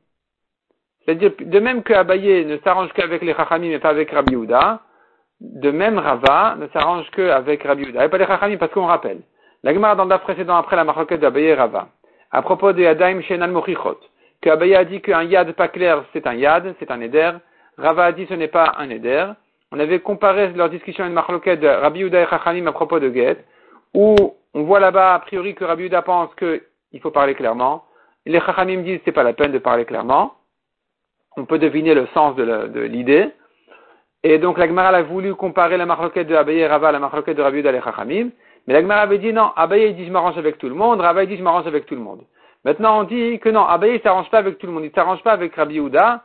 C'est-à-dire, 1.06 1.32
de 1.40 1.60
même 1.60 1.82
que 1.82 1.94
Abaye 1.94 2.44
ne 2.44 2.58
s'arrange 2.58 2.92
qu'avec 2.92 3.22
les 3.22 3.32
Chachamim 3.32 3.70
et 3.70 3.78
pas 3.78 3.88
avec 3.88 4.10
Rabbi 4.10 4.36
Houda, 4.36 4.82
de 5.40 5.70
même 5.70 5.98
Rava 5.98 6.56
ne 6.58 6.68
s'arrange 6.74 7.10
qu'avec 7.12 7.62
Rabbi 7.62 7.88
Houda 7.88 8.04
et 8.04 8.10
pas 8.10 8.18
les 8.18 8.26
Chachamim 8.26 8.58
parce 8.58 8.72
qu'on 8.72 8.84
rappelle. 8.84 9.22
La 9.62 9.72
Gemara 9.72 9.94
dans 9.94 10.04
le 10.04 10.18
précédent 10.18 10.56
après 10.56 10.76
la 10.76 10.84
marquette 10.84 11.20
d'Abaye 11.20 11.46
et 11.46 11.54
Rava. 11.54 11.88
À 12.30 12.42
propos 12.42 12.74
de 12.74 12.82
Yadaim 12.82 13.22
Shenan 13.22 13.48
Mochichot. 13.48 13.98
Que 14.40 14.50
Abaye 14.50 14.76
a 14.76 14.84
dit 14.84 15.00
qu'un 15.00 15.24
Yad 15.24 15.52
pas 15.52 15.68
clair 15.68 16.04
c'est 16.12 16.26
un 16.26 16.34
Yad, 16.34 16.74
c'est 16.78 16.90
un 16.90 17.00
Eder. 17.00 17.32
Rava 17.76 18.06
a 18.06 18.12
dit 18.12 18.26
ce 18.28 18.34
n'est 18.34 18.48
pas 18.48 18.74
un 18.78 18.90
Eder 18.90 19.26
on 19.70 19.78
avait 19.78 20.00
comparé 20.00 20.48
leur 20.54 20.70
discussion 20.70 21.04
avec 21.04 21.14
Marloquet 21.14 21.56
de 21.56 21.68
Rabbi 21.68 22.00
Yuda 22.00 22.22
et 22.22 22.26
Chachamim 22.26 22.66
à 22.66 22.72
propos 22.72 23.00
de 23.00 23.12
Get, 23.12 23.44
où 23.94 24.16
on 24.54 24.62
voit 24.62 24.80
là-bas 24.80 25.14
a 25.14 25.18
priori 25.18 25.54
que 25.54 25.64
Rabbi 25.64 25.84
Yuda 25.84 26.02
pense 26.02 26.34
qu'il 26.36 27.00
faut 27.00 27.10
parler 27.10 27.34
clairement. 27.34 27.84
Les 28.24 28.40
Chachamim 28.40 28.82
disent 28.82 28.98
que 28.98 29.02
c'est 29.06 29.12
pas 29.12 29.22
la 29.22 29.34
peine 29.34 29.52
de 29.52 29.58
parler 29.58 29.84
clairement. 29.84 30.34
On 31.36 31.44
peut 31.44 31.58
deviner 31.58 31.94
le 31.94 32.06
sens 32.14 32.34
de 32.36 32.80
l'idée. 32.80 33.30
Et 34.22 34.38
donc 34.38 34.58
la 34.58 34.66
Gemara 34.66 34.88
a 34.88 35.02
voulu 35.02 35.34
comparer 35.34 35.76
la 35.76 35.86
marloquette 35.86 36.26
de 36.26 36.34
Abaye 36.34 36.60
et 36.60 36.66
Rava 36.66 36.88
à 36.88 36.92
la 36.92 36.98
marloquette 36.98 37.36
de 37.36 37.42
Rabbi 37.42 37.58
Yuda 37.58 37.72
et 37.72 37.82
Chachamim. 37.82 38.30
Mais 38.66 38.74
la 38.74 38.80
Gemara 38.80 39.02
avait 39.02 39.18
dit 39.18 39.32
non, 39.32 39.50
Abaye 39.54 39.94
dit 39.94 40.06
je 40.06 40.10
m'arrange 40.10 40.38
avec 40.38 40.56
tout 40.58 40.68
le 40.68 40.74
monde, 40.74 41.00
Rava 41.00 41.26
dit 41.26 41.36
je 41.36 41.42
m'arrange 41.42 41.66
avec 41.66 41.84
tout 41.84 41.94
le 41.94 42.00
monde. 42.00 42.22
Maintenant 42.64 43.00
on 43.00 43.04
dit 43.04 43.38
que 43.38 43.48
non, 43.48 43.64
Abaye 43.64 44.00
s'arrange 44.00 44.30
pas 44.30 44.38
avec 44.38 44.58
tout 44.58 44.66
le 44.66 44.72
monde, 44.72 44.84
il 44.84 44.92
s'arrange 44.92 45.22
pas 45.22 45.32
avec 45.32 45.54
Rabbi 45.54 45.76
Yuda, 45.76 46.22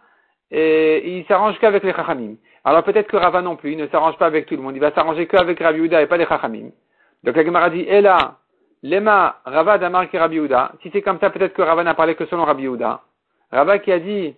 et 0.51 1.17
il 1.17 1.25
s'arrange 1.25 1.57
qu'avec 1.59 1.83
les 1.83 1.93
Chachamim. 1.93 2.35
Alors 2.63 2.83
peut-être 2.83 3.07
que 3.07 3.17
Rava 3.17 3.41
non 3.41 3.55
plus, 3.55 3.73
il 3.73 3.77
ne 3.77 3.87
s'arrange 3.87 4.17
pas 4.17 4.25
avec 4.25 4.45
tout 4.45 4.55
le 4.55 4.61
monde, 4.61 4.75
il 4.75 4.79
va 4.79 4.91
s'arranger 4.91 5.27
qu'avec 5.27 5.59
Rabbi 5.59 5.79
Uda 5.79 6.01
et 6.01 6.07
pas 6.07 6.17
les 6.17 6.25
Chachamim. 6.25 6.69
Donc 7.23 7.35
la 7.35 7.45
Gemara 7.45 7.69
dit, 7.69 7.81
et 7.81 8.01
là, 8.01 8.37
Lema, 8.83 9.37
Rava 9.45 9.77
d'Amar 9.77 10.09
qui 10.09 10.17
Rabbi 10.17 10.37
Uda. 10.37 10.73
Si 10.81 10.89
c'est 10.91 11.01
comme 11.01 11.19
ça, 11.19 11.29
peut-être 11.29 11.53
que 11.53 11.61
Rava 11.61 11.83
n'a 11.83 11.93
parlé 11.93 12.15
que 12.15 12.25
selon 12.25 12.43
Rabbi 12.43 12.65
Uda. 12.65 13.01
Rava 13.51 13.79
qui 13.79 13.91
a 13.91 13.99
dit 13.99 14.35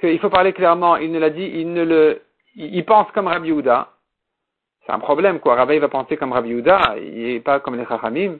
qu'il 0.00 0.18
faut 0.18 0.30
parler 0.30 0.52
clairement, 0.52 0.96
il 0.96 1.12
ne 1.12 1.18
l'a 1.18 1.30
dit, 1.30 1.44
il 1.44 1.72
ne 1.72 1.84
le, 1.84 2.22
il 2.56 2.84
pense 2.84 3.10
comme 3.12 3.28
Rabbi 3.28 3.50
Uda. 3.50 3.88
C'est 4.84 4.92
un 4.92 4.98
problème, 4.98 5.38
quoi. 5.38 5.54
Rava, 5.54 5.74
il 5.74 5.80
va 5.80 5.88
penser 5.88 6.16
comme 6.16 6.32
Rabbi 6.32 6.50
Uda, 6.50 6.96
il 6.98 7.34
n'est 7.34 7.40
pas 7.40 7.60
comme 7.60 7.76
les 7.76 7.86
Chachamim. 7.86 8.38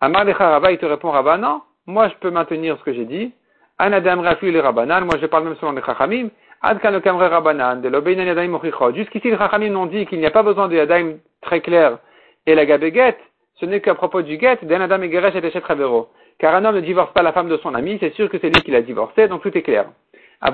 Amar 0.00 0.24
les 0.24 0.32
Rava, 0.32 0.72
il 0.72 0.78
te 0.78 0.86
répond, 0.86 1.10
Rava, 1.10 1.36
non, 1.36 1.60
moi 1.90 2.08
je 2.08 2.14
peux 2.14 2.30
maintenir 2.30 2.78
ce 2.78 2.84
que 2.84 2.92
j'ai 2.92 3.04
dit. 3.04 3.32
Anadam 3.78 4.22
le 4.22 4.60
Rabanan, 4.60 5.04
moi 5.04 5.16
je 5.20 5.26
parle 5.26 5.44
même 5.44 5.56
selon 5.56 5.72
les 5.72 5.82
Chachamim. 5.82 6.28
Jusqu'ici, 8.94 9.30
les 9.30 9.38
Chachamim 9.38 9.76
ont 9.76 9.86
dit 9.86 10.06
qu'il 10.06 10.18
n'y 10.18 10.26
a 10.26 10.30
pas 10.30 10.42
besoin 10.42 10.68
de 10.68 10.76
Yadaim 10.76 11.14
très 11.40 11.60
clair 11.60 11.98
et 12.46 12.54
la 12.54 12.66
Gabéguette, 12.66 13.20
ce 13.58 13.66
n'est 13.66 13.80
qu'à 13.80 13.94
propos 13.94 14.22
du 14.22 14.36
guet, 14.36 14.58
d'un 14.62 14.80
Adam 14.80 15.02
et 15.02 15.10
Geresh 15.10 15.34
et 15.34 15.52
Car 16.38 16.54
un 16.54 16.64
homme 16.64 16.76
ne 16.76 16.80
divorce 16.80 17.12
pas 17.12 17.22
la 17.22 17.32
femme 17.32 17.48
de 17.48 17.56
son 17.58 17.74
ami, 17.74 17.98
c'est 18.00 18.14
sûr 18.14 18.28
que 18.30 18.38
c'est 18.38 18.48
lui 18.48 18.62
qui 18.62 18.70
l'a 18.70 18.82
divorcé, 18.82 19.28
donc 19.28 19.42
tout 19.42 19.56
est 19.56 19.62
clair. 19.62 19.86
Mais 20.42 20.48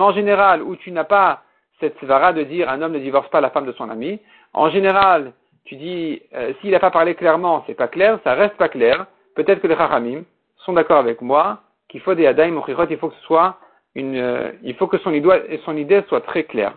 en 0.00 0.12
général, 0.12 0.62
où 0.62 0.76
tu 0.76 0.92
n'as 0.92 1.04
pas 1.04 1.42
cette 1.80 1.98
svara 1.98 2.32
de 2.32 2.44
dire 2.44 2.68
un 2.70 2.80
homme 2.80 2.92
ne 2.92 3.00
divorce 3.00 3.28
pas 3.28 3.40
la 3.40 3.50
femme 3.50 3.66
de 3.66 3.72
son 3.72 3.90
ami. 3.90 4.20
En 4.52 4.70
général, 4.70 5.32
tu 5.64 5.74
dis, 5.74 6.22
euh, 6.34 6.52
s'il 6.60 6.70
n'a 6.70 6.78
pas 6.78 6.92
parlé 6.92 7.16
clairement, 7.16 7.64
c'est 7.66 7.74
pas 7.74 7.88
clair, 7.88 8.20
ça 8.22 8.34
reste 8.34 8.56
pas 8.56 8.68
clair. 8.68 9.06
Peut-être 9.34 9.60
que 9.60 9.66
les 9.66 9.76
Chachamim 9.76 10.24
sont 10.58 10.72
d'accord 10.72 10.98
avec 10.98 11.20
moi 11.20 11.60
qu'il 11.88 12.00
faut 12.00 12.14
des 12.14 12.26
Adaim 12.26 12.52
Mochirot, 12.52 12.86
il 12.88 12.98
faut 12.98 13.08
que 13.08 13.16
ce 13.16 13.22
soit 13.22 13.58
une, 13.94 14.16
euh, 14.16 14.52
il 14.62 14.74
faut 14.74 14.86
que 14.86 14.98
son 14.98 15.12
idée, 15.12 15.60
son 15.64 15.76
idée 15.76 16.02
soit 16.08 16.20
très 16.22 16.44
claire. 16.44 16.74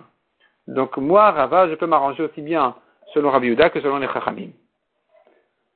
Donc 0.68 0.98
moi, 0.98 1.32
Rava, 1.32 1.70
je 1.70 1.76
peux 1.76 1.86
m'arranger 1.86 2.24
aussi 2.24 2.42
bien 2.42 2.76
selon 3.14 3.30
Rabbi 3.30 3.48
Yehuda 3.48 3.70
que 3.70 3.82
selon 3.82 3.98
les 3.98 4.08
Chachamim. 4.08 4.50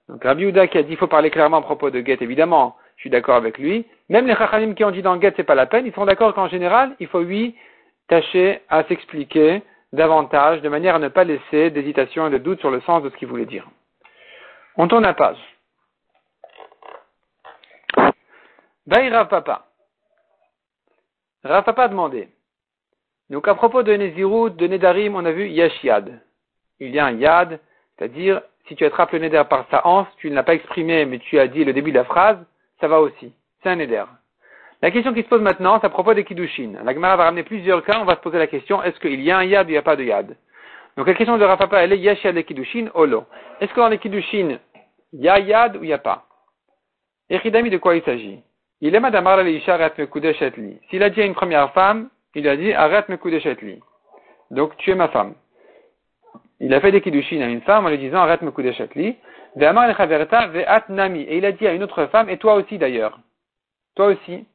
Donc 0.07 0.23
Rabbi 0.23 0.43
Yehuda 0.43 0.67
qui 0.67 0.77
a 0.77 0.83
dit 0.83 0.93
il 0.93 0.97
faut 0.97 1.07
parler 1.07 1.29
clairement 1.29 1.57
à 1.57 1.61
propos 1.61 1.89
de 1.89 2.01
Get, 2.01 2.17
évidemment, 2.21 2.75
je 2.97 3.01
suis 3.01 3.09
d'accord 3.09 3.35
avec 3.35 3.57
lui. 3.57 3.85
Même 4.09 4.27
les 4.27 4.35
Chachamim 4.35 4.73
qui 4.73 4.83
ont 4.83 4.91
dit 4.91 5.01
dans 5.01 5.19
Get 5.21 5.33
c'est 5.37 5.43
pas 5.43 5.55
la 5.55 5.67
peine, 5.67 5.85
ils 5.85 5.93
sont 5.93 6.05
d'accord 6.05 6.33
qu'en 6.33 6.47
général, 6.47 6.95
il 6.99 7.07
faut 7.07 7.21
lui 7.21 7.55
tâcher 8.07 8.61
à 8.69 8.83
s'expliquer 8.85 9.61
davantage, 9.93 10.61
de 10.61 10.69
manière 10.69 10.95
à 10.95 10.99
ne 10.99 11.07
pas 11.07 11.23
laisser 11.23 11.69
d'hésitation 11.69 12.27
et 12.27 12.29
de 12.29 12.37
doute 12.37 12.59
sur 12.59 12.71
le 12.71 12.81
sens 12.81 13.03
de 13.03 13.09
ce 13.09 13.15
qu'il 13.15 13.27
voulait 13.27 13.45
dire. 13.45 13.67
On 14.75 14.87
tourne 14.87 15.03
la 15.03 15.13
page. 15.13 15.37
Baï 18.87 19.09
Rav 19.09 19.27
Papa. 19.27 19.65
Rav 21.43 21.63
Papa 21.63 21.83
a 21.83 21.87
demandé. 21.87 22.29
Donc 23.29 23.47
à 23.47 23.55
propos 23.55 23.83
de 23.83 23.93
Nézirut, 23.93 24.51
de 24.51 24.67
Nedarim, 24.67 25.15
on 25.15 25.25
a 25.25 25.31
vu 25.31 25.47
Yesh 25.47 25.83
Yad. 25.83 26.21
Il 26.79 26.91
y 26.91 26.99
a 26.99 27.05
un 27.05 27.11
Yad, 27.11 27.59
c'est-à-dire 27.97 28.41
si 28.67 28.75
tu 28.75 28.85
attrapes 28.85 29.11
le 29.11 29.19
Neder 29.19 29.43
par 29.49 29.65
sa 29.69 29.85
hanse, 29.85 30.07
tu 30.17 30.29
ne 30.29 30.35
l'as 30.35 30.43
pas 30.43 30.53
exprimé, 30.53 31.05
mais 31.05 31.19
tu 31.19 31.39
as 31.39 31.47
dit 31.47 31.63
le 31.63 31.73
début 31.73 31.91
de 31.91 31.97
la 31.97 32.05
phrase, 32.05 32.37
ça 32.79 32.87
va 32.87 33.01
aussi. 33.01 33.33
C'est 33.61 33.69
un 33.69 33.75
Neder. 33.75 34.05
La 34.81 34.91
question 34.91 35.13
qui 35.13 35.23
se 35.23 35.27
pose 35.27 35.41
maintenant, 35.41 35.79
c'est 35.79 35.87
à 35.87 35.89
propos 35.89 36.13
des 36.13 36.23
Kiddushin. 36.23 36.73
La 36.83 36.93
Gemara 36.93 37.17
va 37.17 37.25
ramener 37.25 37.43
plusieurs 37.43 37.83
cas, 37.83 37.99
on 37.99 38.05
va 38.05 38.15
se 38.15 38.21
poser 38.21 38.37
la 38.37 38.47
question, 38.47 38.81
est-ce 38.81 38.99
qu'il 38.99 39.21
y 39.21 39.29
a 39.29 39.37
un 39.37 39.43
Yad 39.43 39.67
ou 39.67 39.69
il 39.69 39.73
n'y 39.73 39.77
a 39.77 39.81
pas 39.81 39.95
de 39.95 40.03
Yad? 40.03 40.37
Donc 40.95 41.07
la 41.07 41.13
question 41.13 41.37
de 41.37 41.43
Rafapa, 41.43 41.83
elle 41.83 41.93
est 41.93 41.99
Yesh 41.99 42.23
Yad 42.23 42.35
les 42.35 42.43
Kiddushin, 42.43 42.89
Olo. 42.93 43.25
Est-ce 43.59 43.73
que 43.73 43.79
dans 43.79 43.89
les 43.89 43.97
Kiddushin, 43.97 44.59
il 45.11 45.21
y 45.21 45.27
a 45.27 45.39
Yad 45.39 45.75
ou 45.75 45.83
il 45.83 45.87
n'y 45.87 45.93
a 45.93 45.97
pas? 45.97 46.25
Echidami, 47.29 47.69
de 47.69 47.77
quoi 47.77 47.95
il 47.95 48.03
s'agit? 48.03 48.41
Il 48.81 48.95
est 48.95 48.99
Madame 48.99 49.27
Arla 49.27 49.43
S'il 49.43 51.03
a 51.03 51.09
dit 51.09 51.21
à 51.21 51.25
une 51.25 51.33
première 51.33 51.73
femme, 51.73 52.09
il 52.33 52.47
a 52.47 52.55
dit 52.55 52.71
arrête 52.73 53.09
me 53.09 53.17
li. 53.65 53.79
Donc 54.51 54.77
tu 54.77 54.91
es 54.91 54.95
ma 54.95 55.09
femme. 55.09 55.35
Il 56.61 56.73
a 56.73 56.79
fait 56.79 56.91
des 56.91 57.01
kiddushin 57.01 57.41
à 57.41 57.47
une 57.47 57.61
femme 57.61 57.85
en 57.85 57.89
lui 57.89 57.97
disant 57.97 58.19
arrête 58.19 58.41
me 58.41 58.51
li. 58.95 59.17
Et 59.55 61.37
il 61.37 61.45
a 61.45 61.51
dit 61.51 61.67
à 61.67 61.73
une 61.73 61.83
autre 61.83 62.05
femme, 62.05 62.29
et 62.29 62.37
toi 62.37 62.53
aussi 62.53 62.77
d'ailleurs. 62.77 63.19
Toi 63.95 64.07
aussi. 64.07 64.45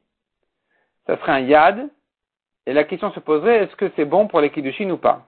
Ça 1.05 1.17
serait 1.17 1.33
un 1.33 1.39
yad. 1.41 1.89
Et 2.65 2.73
la 2.73 2.83
question 2.83 3.11
se 3.11 3.19
poserait, 3.19 3.63
est-ce 3.63 3.75
que 3.75 3.91
c'est 3.95 4.05
bon 4.05 4.27
pour 4.27 4.41
les 4.41 4.49
kiddushin 4.49 4.89
ou 4.89 4.97
pas? 4.97 5.27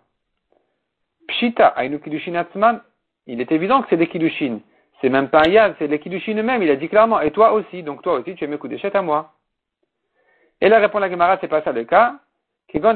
Pshita, 1.28 1.76
ainu 1.78 2.00
kiddushin 2.00 2.34
atzman. 2.34 2.82
Il 3.28 3.42
est 3.42 3.52
évident 3.52 3.84
que 3.84 3.90
c'est 3.90 3.98
des 3.98 4.08
kiddushin. 4.08 4.62
C'est 5.02 5.10
même 5.10 5.30
pas 5.30 5.44
un 5.48 5.76
c'est 5.78 5.88
les 5.88 6.00
kiddushin 6.00 6.38
eux-mêmes. 6.38 6.64
Il 6.64 6.72
a 6.72 6.76
dit 6.76 6.90
clairement, 6.90 7.22
et 7.22 7.32
toi 7.32 7.54
aussi. 7.54 7.84
Donc 7.84 8.02
toi 8.02 8.14
aussi, 8.14 8.36
tu 8.36 8.44
es 8.44 8.48
mes 8.48 8.58
kudeshet 8.58 8.96
à 8.96 9.02
moi. 9.02 9.34
Et 10.60 10.70
là 10.70 10.80
répond 10.80 11.00
la 11.00 11.10
Gemara, 11.10 11.38
c'est 11.40 11.48
pas 11.48 11.62
ça 11.62 11.72
le 11.72 11.84
cas. 11.84 12.16
Il 12.74 12.86
a 12.86 12.94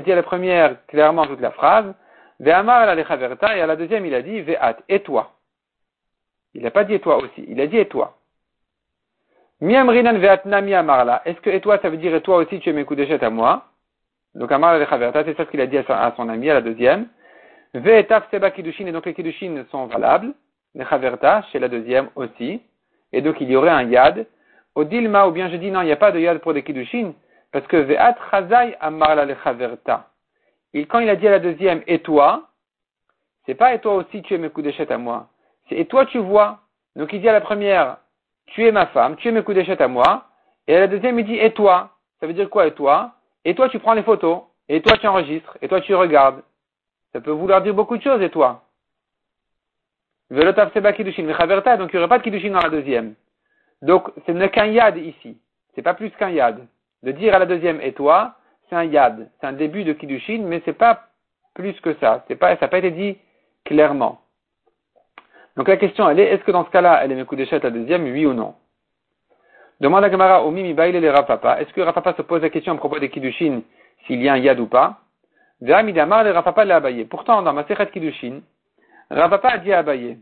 dit 0.00 0.12
à 0.12 0.16
la 0.16 0.22
première 0.22 0.86
clairement 0.86 1.26
toute 1.26 1.40
la 1.40 1.52
phrase, 1.52 1.94
et 2.38 2.52
à 2.52 3.66
la 3.66 3.76
deuxième 3.76 4.04
il 4.04 4.14
a 4.14 4.22
dit 4.22 4.42
Ve'at, 4.42 4.76
et 4.88 5.00
toi. 5.00 5.32
Il 6.54 6.62
n'a 6.62 6.70
pas 6.70 6.84
dit 6.84 6.94
et 6.94 7.00
toi 7.00 7.16
aussi, 7.16 7.44
il 7.48 7.60
a 7.60 7.66
dit 7.66 7.78
et 7.78 7.88
toi. 7.88 8.18
Est-ce 9.60 11.40
que 11.40 11.50
et 11.50 11.60
toi 11.60 11.78
ça 11.80 11.88
veut 11.88 11.96
dire 11.96 12.14
et 12.14 12.20
toi 12.20 12.36
aussi 12.38 12.60
tu 12.60 12.68
es 12.68 12.72
mes 12.72 12.84
coups 12.84 13.22
à 13.22 13.30
moi? 13.30 13.66
Donc 14.34 14.52
Amar 14.52 14.78
c'est 14.78 15.36
ça 15.36 15.44
qu'il 15.46 15.60
a 15.60 15.66
dit 15.66 15.78
à 15.78 16.12
son, 16.16 16.28
ami, 16.28 16.50
à 16.50 16.54
la 16.54 16.60
deuxième. 16.60 17.08
Ve'etaf 17.74 18.30
seba 18.30 18.50
kiddushin, 18.50 18.86
et 18.86 18.92
donc 18.92 19.06
les 19.06 19.14
kiddushin 19.14 19.64
sont 19.70 19.86
valables. 19.86 20.34
Les 20.74 20.84
chaverta, 20.84 21.42
chez 21.52 21.58
la 21.58 21.68
deuxième 21.68 22.08
aussi. 22.16 22.60
Et 23.12 23.20
donc 23.20 23.40
il 23.40 23.50
y 23.50 23.56
aurait 23.56 23.70
un 23.70 23.82
yad. 23.84 24.26
Au 24.74 24.84
dilma, 24.84 25.26
ou 25.26 25.32
bien 25.32 25.50
je 25.50 25.56
dis 25.56 25.70
non, 25.70 25.82
il 25.82 25.86
n'y 25.86 25.92
a 25.92 25.96
pas 25.96 26.12
de 26.12 26.18
yad 26.18 26.38
pour 26.38 26.54
des 26.54 26.62
kiddushin. 26.62 27.12
Parce 27.50 27.66
que 27.66 27.76
Ve'at 27.76 28.16
Chazai 28.30 28.76
Amar 28.80 29.14
la 29.14 29.26
Lechaverta. 29.26 30.08
Quand 30.88 31.00
il 31.00 31.08
a 31.08 31.16
dit 31.16 31.28
à 31.28 31.32
la 31.32 31.38
deuxième, 31.38 31.82
et 31.86 31.98
toi, 31.98 32.48
c'est 33.44 33.54
pas 33.54 33.74
et 33.74 33.80
toi 33.80 33.94
aussi 33.94 34.22
tu 34.22 34.34
es 34.34 34.38
mes 34.38 34.48
coups 34.48 34.64
d'échette 34.64 34.90
à 34.90 34.98
moi. 34.98 35.28
C'est 35.68 35.76
et 35.76 35.86
toi 35.86 36.06
tu 36.06 36.18
vois? 36.18 36.60
Donc 36.96 37.12
il 37.12 37.20
dit 37.20 37.28
à 37.28 37.32
la 37.32 37.40
première, 37.40 37.98
tu 38.46 38.66
es 38.66 38.72
ma 38.72 38.86
femme, 38.86 39.16
tu 39.16 39.28
es 39.28 39.32
mes 39.32 39.42
coups 39.42 39.56
d'échette 39.56 39.80
à 39.80 39.88
moi. 39.88 40.26
Et 40.66 40.76
à 40.76 40.80
la 40.80 40.86
deuxième, 40.86 41.18
il 41.18 41.26
dit 41.26 41.38
et 41.38 41.52
toi. 41.52 41.90
Ça 42.20 42.26
veut 42.26 42.34
dire 42.34 42.48
quoi 42.48 42.66
et 42.66 42.72
toi 42.72 43.12
Et 43.44 43.54
toi 43.54 43.68
tu 43.68 43.78
prends 43.78 43.94
les 43.94 44.02
photos. 44.02 44.42
Et 44.68 44.80
toi 44.80 44.96
tu 44.96 45.06
enregistres. 45.06 45.58
Et 45.60 45.68
toi 45.68 45.80
tu 45.80 45.94
regardes. 45.94 46.42
Ça 47.12 47.20
peut 47.20 47.30
vouloir 47.30 47.62
dire 47.62 47.74
beaucoup 47.74 47.96
de 47.96 48.02
choses 48.02 48.22
et 48.22 48.30
toi. 48.30 48.64
Velotav 50.30 50.72
Seba 50.72 50.92
Kiddushin 50.92 51.24
Mechaverta. 51.24 51.76
Donc 51.76 51.90
il 51.92 51.96
n'y 51.96 51.98
aurait 51.98 52.08
pas 52.08 52.18
de 52.18 52.22
Kiddushin 52.22 52.50
dans 52.50 52.60
la 52.60 52.70
deuxième. 52.70 53.14
Donc 53.82 54.10
ce 54.26 54.32
n'est 54.32 54.50
qu'un 54.50 54.66
yad 54.66 54.96
ici. 54.96 55.36
C'est 55.74 55.82
pas 55.82 55.94
plus 55.94 56.10
qu'un 56.10 56.30
yad. 56.30 56.66
De 57.02 57.12
dire 57.12 57.34
à 57.34 57.38
la 57.38 57.46
deuxième 57.46 57.80
et 57.80 57.92
toi, 57.92 58.36
c'est 58.68 58.76
un 58.76 58.84
yad, 58.84 59.28
c'est 59.40 59.46
un 59.46 59.52
début 59.52 59.84
de 59.84 59.92
kiddushin, 59.92 60.42
mais 60.44 60.62
c'est 60.64 60.72
pas 60.72 61.08
plus 61.54 61.78
que 61.80 61.94
ça. 61.94 62.24
Pas, 62.40 62.54
ça 62.56 62.62
n'a 62.62 62.68
pas 62.68 62.78
été 62.78 62.90
dit 62.90 63.18
clairement. 63.64 64.20
Donc 65.56 65.68
la 65.68 65.76
question 65.76 66.08
elle 66.08 66.20
est, 66.20 66.26
est-ce 66.32 66.44
que 66.44 66.52
dans 66.52 66.64
ce 66.64 66.70
cas-là, 66.70 67.00
elle 67.04 67.12
est 67.12 67.52
à 67.52 67.58
la 67.58 67.70
deuxième, 67.70 68.04
oui 68.04 68.24
ou 68.24 68.32
non 68.32 68.54
Demande 69.80 70.04
à 70.04 70.10
Gamara 70.10 70.44
au 70.44 70.50
Mimi 70.50 70.72
Baile 70.72 70.96
les 70.96 71.10
Rafapa. 71.10 71.60
Est-ce 71.60 71.72
que 71.72 71.80
Rafapa 71.82 72.14
se 72.14 72.22
pose 72.22 72.40
la 72.40 72.50
question 72.50 72.72
à 72.72 72.76
propos 72.76 72.98
des 72.98 73.10
kiddushin, 73.10 73.62
s'il 74.06 74.22
y 74.22 74.28
a 74.28 74.32
un 74.32 74.38
yad 74.38 74.58
ou 74.60 74.66
pas 74.66 75.01
Pourtant, 77.08 77.42
dans 77.42 77.52
ma 77.52 77.64
sechet 77.64 77.86
kiddushin, 77.86 78.40
Rafapa 79.10 79.48
a 79.48 79.58
dit 79.58 79.72
à 79.72 79.78
abayé. 79.78 80.18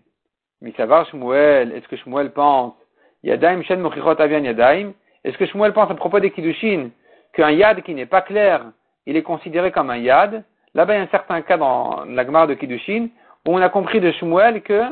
Mais 0.60 0.72
savoir 0.72 1.06
Shmuel, 1.06 1.72
est-ce 1.72 1.88
que 1.88 1.96
Shmuel 1.96 2.32
pense 2.32 2.74
Yadaim 3.22 3.62
shen 3.62 3.80
mochichot 3.80 4.20
avian 4.20 4.42
yadaim 4.42 4.92
est-ce 5.24 5.36
que 5.36 5.46
Shmuel 5.46 5.72
pense 5.72 5.90
à 5.90 5.94
propos 5.94 6.20
des 6.20 6.30
Kiddushin 6.30 6.90
qu'un 7.34 7.50
yad 7.50 7.82
qui 7.82 7.94
n'est 7.94 8.06
pas 8.06 8.22
clair, 8.22 8.64
il 9.06 9.16
est 9.16 9.22
considéré 9.22 9.70
comme 9.70 9.90
un 9.90 9.98
yad? 9.98 10.44
Là-bas, 10.74 10.94
il 10.94 10.96
y 10.98 11.00
a 11.00 11.02
un 11.02 11.08
certain 11.08 11.42
cas 11.42 11.56
dans 11.56 12.04
la 12.06 12.24
Gemara 12.24 12.46
de 12.46 12.54
Kiddushin 12.54 13.08
où 13.46 13.54
on 13.54 13.60
a 13.60 13.68
compris 13.68 14.00
de 14.00 14.12
Shmuel 14.12 14.62
que 14.62 14.82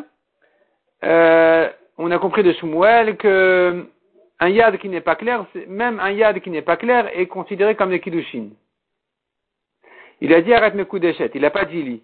euh, 1.04 1.68
on 1.96 2.10
a 2.10 2.18
compris 2.18 2.42
de 2.42 2.52
Shmuel 2.52 3.16
que 3.16 3.86
un 4.40 4.48
yad 4.48 4.76
qui 4.78 4.88
n'est 4.88 5.00
pas 5.00 5.16
clair, 5.16 5.46
même 5.66 5.98
un 5.98 6.10
yad 6.10 6.40
qui 6.40 6.50
n'est 6.50 6.62
pas 6.62 6.76
clair 6.76 7.08
est 7.18 7.26
considéré 7.26 7.74
comme 7.74 7.90
des 7.90 8.00
Kiddushin. 8.00 8.50
Il 10.20 10.34
a 10.34 10.40
dit 10.40 10.52
arrête 10.52 10.74
mes 10.74 10.84
coups 10.84 11.02
d'échette, 11.02 11.32
il 11.34 11.42
n'a 11.42 11.50
pas 11.50 11.64
dit 11.64 11.82
lit. 11.82 12.02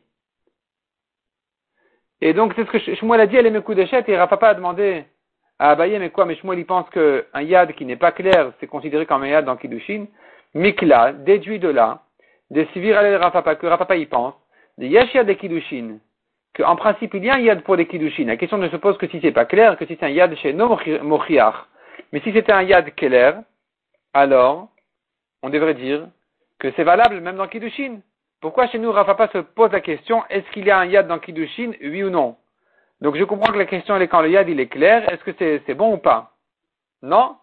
Et 2.20 2.32
donc 2.32 2.52
c'est 2.56 2.64
ce 2.64 2.70
que 2.70 2.94
Shmuel 2.94 3.20
a 3.20 3.26
dit, 3.26 3.36
elle 3.36 3.46
est 3.46 3.50
mes 3.50 3.60
coups 3.60 3.76
d'échette, 3.76 4.08
et 4.08 4.16
Rafa 4.16 4.38
a 4.40 4.54
demandé 4.54 5.04
à 5.58 5.70
Abaye, 5.70 5.98
mais 5.98 6.10
quoi, 6.10 6.24
mais 6.24 6.36
Shmuel, 6.36 6.60
il 6.60 6.66
pense 6.66 6.88
qu'un 6.90 7.42
yad 7.42 7.72
qui 7.74 7.84
n'est 7.84 7.96
pas 7.96 8.12
clair, 8.12 8.52
c'est 8.60 8.66
considéré 8.66 9.06
comme 9.06 9.22
un 9.22 9.28
yad 9.28 9.44
dans 9.44 9.56
Kiddushin. 9.56 10.06
Mikla, 10.54 11.12
déduit 11.12 11.58
de 11.58 11.68
là, 11.68 12.02
des 12.50 12.66
civils 12.66 12.94
al 12.94 13.16
Rafapa, 13.16 13.56
que 13.56 13.66
Rafapa 13.66 13.96
y 13.96 14.06
pense, 14.06 14.34
des 14.78 14.88
yashia 14.88 15.24
des 15.24 15.36
Kiddushin, 15.36 15.98
qu'en 16.56 16.76
principe, 16.76 17.14
il 17.14 17.24
y 17.24 17.30
a 17.30 17.34
un 17.34 17.40
yad 17.40 17.62
pour 17.62 17.76
des 17.76 17.86
Kiddushin. 17.86 18.26
La 18.26 18.36
question 18.36 18.58
ne 18.58 18.68
se 18.68 18.76
pose 18.76 18.96
que 18.96 19.08
si 19.08 19.20
c'est 19.20 19.32
pas 19.32 19.44
clair, 19.44 19.76
que 19.76 19.84
si 19.86 19.96
c'est 19.98 20.06
un 20.06 20.10
yad 20.10 20.34
chez 20.36 20.52
nos 20.52 20.78
Mochiach. 21.02 21.54
Mais 22.12 22.20
si 22.20 22.32
c'était 22.32 22.52
un 22.52 22.62
yad 22.62 22.94
clair, 22.94 23.42
alors, 24.12 24.68
on 25.42 25.50
devrait 25.50 25.74
dire 25.74 26.06
que 26.64 26.72
c'est 26.76 26.84
valable 26.84 27.20
même 27.20 27.36
dans 27.36 27.46
Kiddushin. 27.46 28.00
Pourquoi 28.40 28.66
chez 28.68 28.78
nous, 28.78 28.90
Rafapa 28.90 29.28
se 29.28 29.38
pose 29.38 29.70
la 29.70 29.82
question, 29.82 30.24
est-ce 30.30 30.50
qu'il 30.52 30.64
y 30.64 30.70
a 30.70 30.78
un 30.78 30.86
yad 30.86 31.06
dans 31.06 31.18
Kiddushin, 31.18 31.72
oui 31.82 32.02
ou 32.02 32.08
non? 32.08 32.36
Donc 33.02 33.16
je 33.16 33.24
comprends 33.24 33.52
que 33.52 33.58
la 33.58 33.66
question 33.66 33.94
est 33.98 34.08
quand 34.08 34.22
le 34.22 34.30
yad 34.30 34.48
il 34.48 34.58
est 34.58 34.68
clair, 34.68 35.06
est-ce 35.12 35.22
que 35.24 35.60
c'est 35.66 35.74
bon 35.74 35.92
ou 35.92 35.98
pas? 35.98 36.32
Non 37.02 37.36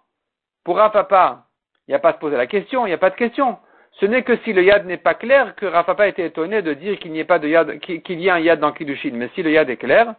Pour 0.63 0.77
Rafapa, 0.77 1.45
il 1.87 1.91
n'y 1.91 1.95
a 1.95 1.99
pas 1.99 2.09
à 2.09 2.13
se 2.13 2.17
poser 2.17 2.35
la 2.35 2.47
question, 2.47 2.87
il 2.87 2.89
n'y 2.89 2.95
a 2.95 2.97
pas 2.97 3.11
de 3.11 3.15
question. 3.15 3.59
Ce 3.99 4.07
n'est 4.07 4.23
que 4.23 4.37
si 4.37 4.53
le 4.53 4.63
yad 4.63 4.87
n'est 4.87 4.97
pas 4.97 5.13
clair 5.13 5.55
que 5.55 5.67
Rafapa 5.67 6.07
était 6.07 6.25
étonné 6.25 6.63
de 6.63 6.73
dire 6.73 6.97
qu'il 6.97 7.11
n'y 7.11 7.19
ait 7.19 7.23
pas 7.23 7.37
de 7.37 7.47
yad, 7.47 7.79
qu'il 7.79 8.21
y 8.21 8.27
a 8.27 8.33
un 8.33 8.39
yad 8.39 8.59
dans 8.59 8.71
Kiddushin. 8.71 9.11
Mais 9.13 9.29
si 9.35 9.43
le 9.43 9.51
yad 9.51 9.69
est 9.69 9.77
clair, 9.77 10.15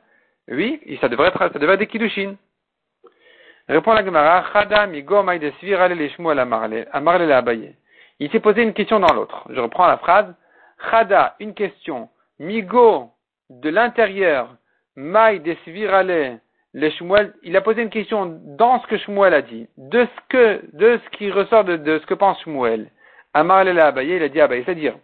oui, 0.46 0.80
ça 1.00 1.08
devrait 1.08 1.30
être, 1.30 1.52
ça 1.52 1.58
devrait 1.58 1.74
être 1.74 1.90
Kiddushin. 1.90 2.36
Répond 3.68 3.94
la 3.94 4.04
Gemara, 4.04 4.44
Chada 4.52 4.86
migo 4.86 5.24
Il 8.18 8.30
s'est 8.30 8.40
posé 8.40 8.62
une 8.62 8.72
question 8.72 9.00
dans 9.00 9.12
l'autre. 9.12 9.46
Je 9.50 9.60
reprends 9.60 9.86
la 9.86 9.98
phrase. 9.98 10.34
Chada, 10.90 11.36
une 11.40 11.54
question. 11.54 12.08
Migo, 12.38 13.10
de 13.50 13.70
l'intérieur, 13.70 14.56
Maï 14.96 15.40
desvirale 15.40 16.40
le 16.74 16.88
Shmuel, 16.90 17.34
il 17.42 17.56
a 17.56 17.60
posé 17.60 17.82
une 17.82 17.90
question 17.90 18.40
dans 18.56 18.80
ce 18.80 18.86
que 18.86 18.96
Shmuel 18.96 19.34
a 19.34 19.42
dit, 19.42 19.68
de 19.76 20.06
ce 20.06 20.20
que, 20.30 20.60
de 20.72 20.98
ce 21.04 21.16
qui 21.16 21.30
ressort 21.30 21.64
de, 21.64 21.98
ce 21.98 22.06
que 22.06 22.14
pense 22.14 22.40
Shmuel. 22.42 22.90
Amar 23.34 23.64
il 23.64 23.78
a 23.78 23.92
dit 24.28 24.40
Abaye, 24.40 24.64
c'est-à-dire, 24.64 24.94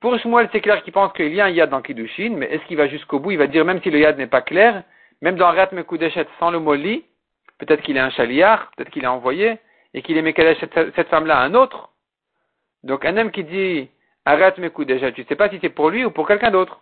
pour 0.00 0.16
Shmuel, 0.18 0.48
c'est 0.52 0.60
clair 0.60 0.82
qu'il 0.82 0.92
pense 0.92 1.12
qu'il 1.12 1.34
y 1.34 1.40
a 1.40 1.46
un 1.46 1.50
yad 1.50 1.70
dans 1.70 1.82
Kiddushin, 1.82 2.34
mais 2.36 2.46
est-ce 2.46 2.64
qu'il 2.66 2.76
va 2.76 2.86
jusqu'au 2.86 3.18
bout? 3.18 3.32
Il 3.32 3.38
va 3.38 3.48
dire, 3.48 3.64
même 3.64 3.82
si 3.82 3.90
le 3.90 3.98
yad 3.98 4.18
n'est 4.18 4.28
pas 4.28 4.40
clair, 4.40 4.84
même 5.20 5.36
dans 5.36 5.50
Rat 5.50 5.70
Mekudeshet 5.72 6.26
sans 6.38 6.50
le 6.50 6.60
mot 6.60 6.74
li, 6.74 7.04
peut-être 7.58 7.82
qu'il 7.82 7.96
est 7.96 8.00
un 8.00 8.10
chaliar, 8.10 8.70
peut-être 8.76 8.90
qu'il 8.90 9.04
est 9.04 9.08
envoyé, 9.08 9.58
et 9.94 10.02
qu'il 10.02 10.16
est 10.16 10.22
Mekadesh 10.22 10.58
cette, 10.60 10.94
cette 10.94 11.08
femme-là 11.08 11.38
à 11.38 11.42
un 11.42 11.54
autre. 11.54 11.89
Donc 12.82 13.04
un 13.04 13.16
homme 13.16 13.30
qui 13.30 13.44
dit 13.44 13.90
arrête 14.24 14.58
mes 14.58 14.70
coups 14.70 14.86
déjà. 14.86 15.12
Tu 15.12 15.24
sais 15.24 15.36
pas 15.36 15.48
si 15.48 15.58
c'est 15.60 15.68
pour 15.68 15.90
lui 15.90 16.04
ou 16.04 16.10
pour 16.10 16.26
quelqu'un 16.26 16.50
d'autre. 16.50 16.80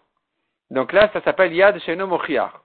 Donc 0.71 0.93
là, 0.93 1.11
ça 1.13 1.23
s'appelle 1.23 1.53
Yad 1.55 1.79
Sheno 1.81 2.07
Mochiar. 2.07 2.63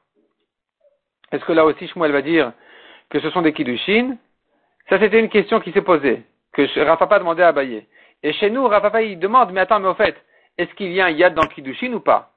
Est-ce 1.32 1.46
que 1.46 1.54
là 1.54 1.66
aussi 1.66 1.88
Shmuel 1.88 2.12
va 2.12 2.22
dire 2.22 2.52
que 3.10 3.20
ce 3.20 3.30
sont 3.32 3.42
des 3.42 3.54
Kiddushin? 3.54 4.18
Ça, 4.90 5.00
c'était 5.00 5.20
une 5.20 5.30
question 5.30 5.60
qui 5.62 5.72
s'est 5.72 5.82
posée, 5.82 6.24
que 6.52 6.80
Rafa 6.84 7.20
demandait 7.20 7.44
à 7.44 7.48
Abaye. 7.48 7.88
Et 8.22 8.34
chez 8.34 8.50
nous, 8.50 8.68
Rafa 8.68 9.02
il 9.02 9.18
demande, 9.18 9.52
mais 9.52 9.62
attends, 9.62 9.80
mais 9.80 9.88
au 9.88 9.94
fait, 9.96 10.16
est-ce 10.58 10.74
qu'il 10.76 10.92
y 10.92 11.02
a 11.02 11.06
un 11.06 11.10
Yad 11.10 11.34
dans 11.34 11.48
Kiddushin 11.48 11.94
ou 11.94 12.02
pas? 12.02 12.34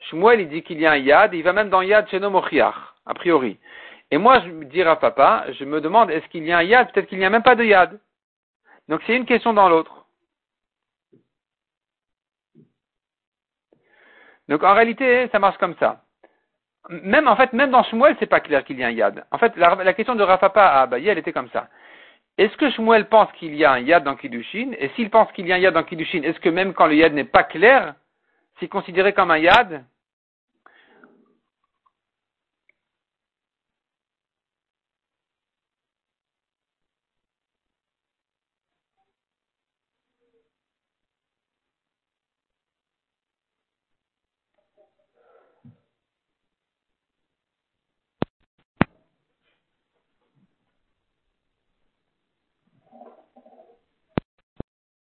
Shmuel, 0.00 0.40
il 0.40 0.48
dit 0.48 0.62
qu'il 0.62 0.80
y 0.80 0.86
a 0.86 0.92
un 0.92 0.96
Yad, 0.96 1.34
il 1.34 1.42
va 1.42 1.52
même 1.52 1.68
dans 1.68 1.82
Yad 1.82 2.08
Sheno 2.08 2.30
Mochiar, 2.30 2.94
a 3.04 3.14
priori. 3.14 3.58
Et 4.10 4.16
moi, 4.16 4.40
je 4.40 4.48
dis 4.64 4.82
à 4.82 4.96
papa, 4.96 5.44
je 5.50 5.64
me 5.64 5.80
demande, 5.80 6.10
est-ce 6.10 6.26
qu'il 6.28 6.44
y 6.44 6.52
a 6.52 6.58
un 6.58 6.62
Yad? 6.62 6.90
Peut-être 6.92 7.08
qu'il 7.08 7.18
n'y 7.18 7.26
a 7.26 7.30
même 7.30 7.42
pas 7.42 7.56
de 7.56 7.64
Yad. 7.64 7.98
Donc 8.88 9.02
c'est 9.06 9.16
une 9.16 9.26
question 9.26 9.52
dans 9.52 9.68
l'autre. 9.68 9.97
Donc 14.48 14.62
en 14.62 14.74
réalité, 14.74 15.28
ça 15.30 15.38
marche 15.38 15.58
comme 15.58 15.74
ça. 15.78 16.02
Même 16.88 17.28
en 17.28 17.36
fait, 17.36 17.52
même 17.52 17.70
dans 17.70 17.82
Shmuel, 17.84 18.16
c'est 18.18 18.26
pas 18.26 18.40
clair 18.40 18.64
qu'il 18.64 18.78
y 18.78 18.84
a 18.84 18.86
un 18.86 18.92
yad. 18.92 19.24
En 19.30 19.38
fait, 19.38 19.54
la, 19.56 19.92
question 19.92 20.14
de 20.14 20.22
Rafapa 20.22 20.62
à 20.62 20.82
Abaye, 20.82 21.08
elle 21.08 21.18
était 21.18 21.32
comme 21.32 21.50
ça. 21.50 21.68
Est-ce 22.38 22.56
que 22.56 22.70
Shmuel 22.70 23.08
pense 23.08 23.30
qu'il 23.32 23.54
y 23.54 23.64
a 23.64 23.72
un 23.72 23.80
yad 23.80 24.04
dans 24.04 24.16
Kiddushin? 24.16 24.72
Et 24.78 24.88
s'il 24.90 25.10
pense 25.10 25.30
qu'il 25.32 25.46
y 25.46 25.52
a 25.52 25.56
un 25.56 25.58
yad 25.58 25.74
dans 25.74 25.82
Kiddushin, 25.82 26.22
est-ce 26.22 26.40
que 26.40 26.48
même 26.48 26.72
quand 26.72 26.86
le 26.86 26.94
yad 26.94 27.12
n'est 27.12 27.24
pas 27.24 27.42
clair, 27.42 27.94
c'est 28.58 28.68
considéré 28.68 29.12
comme 29.12 29.30
un 29.30 29.38
yad 29.38 29.84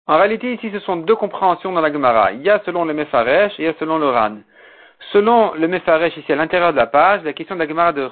En 0.07 0.17
réalité, 0.17 0.53
ici, 0.53 0.69
ce 0.71 0.79
sont 0.79 0.97
deux 0.97 1.15
compréhensions 1.15 1.71
dans 1.71 1.81
la 1.81 1.91
Gemara. 1.91 2.31
Il 2.31 2.41
y 2.41 2.49
a 2.49 2.61
selon 2.65 2.85
le 2.85 2.93
Mefaresh 2.93 3.53
et 3.59 3.63
il 3.63 3.65
y 3.65 3.69
a 3.69 3.73
selon 3.79 3.97
le 3.97 4.09
Ran. 4.09 4.37
Selon 5.11 5.53
le 5.55 5.67
Mefaresh, 5.67 6.15
ici 6.17 6.31
à 6.31 6.35
l'intérieur 6.35 6.71
de 6.71 6.77
la 6.77 6.85
page, 6.85 7.23
la 7.23 7.33
question 7.33 7.55
de 7.55 7.61
la 7.61 7.67
Gemara 7.67 7.91
de, 7.91 8.09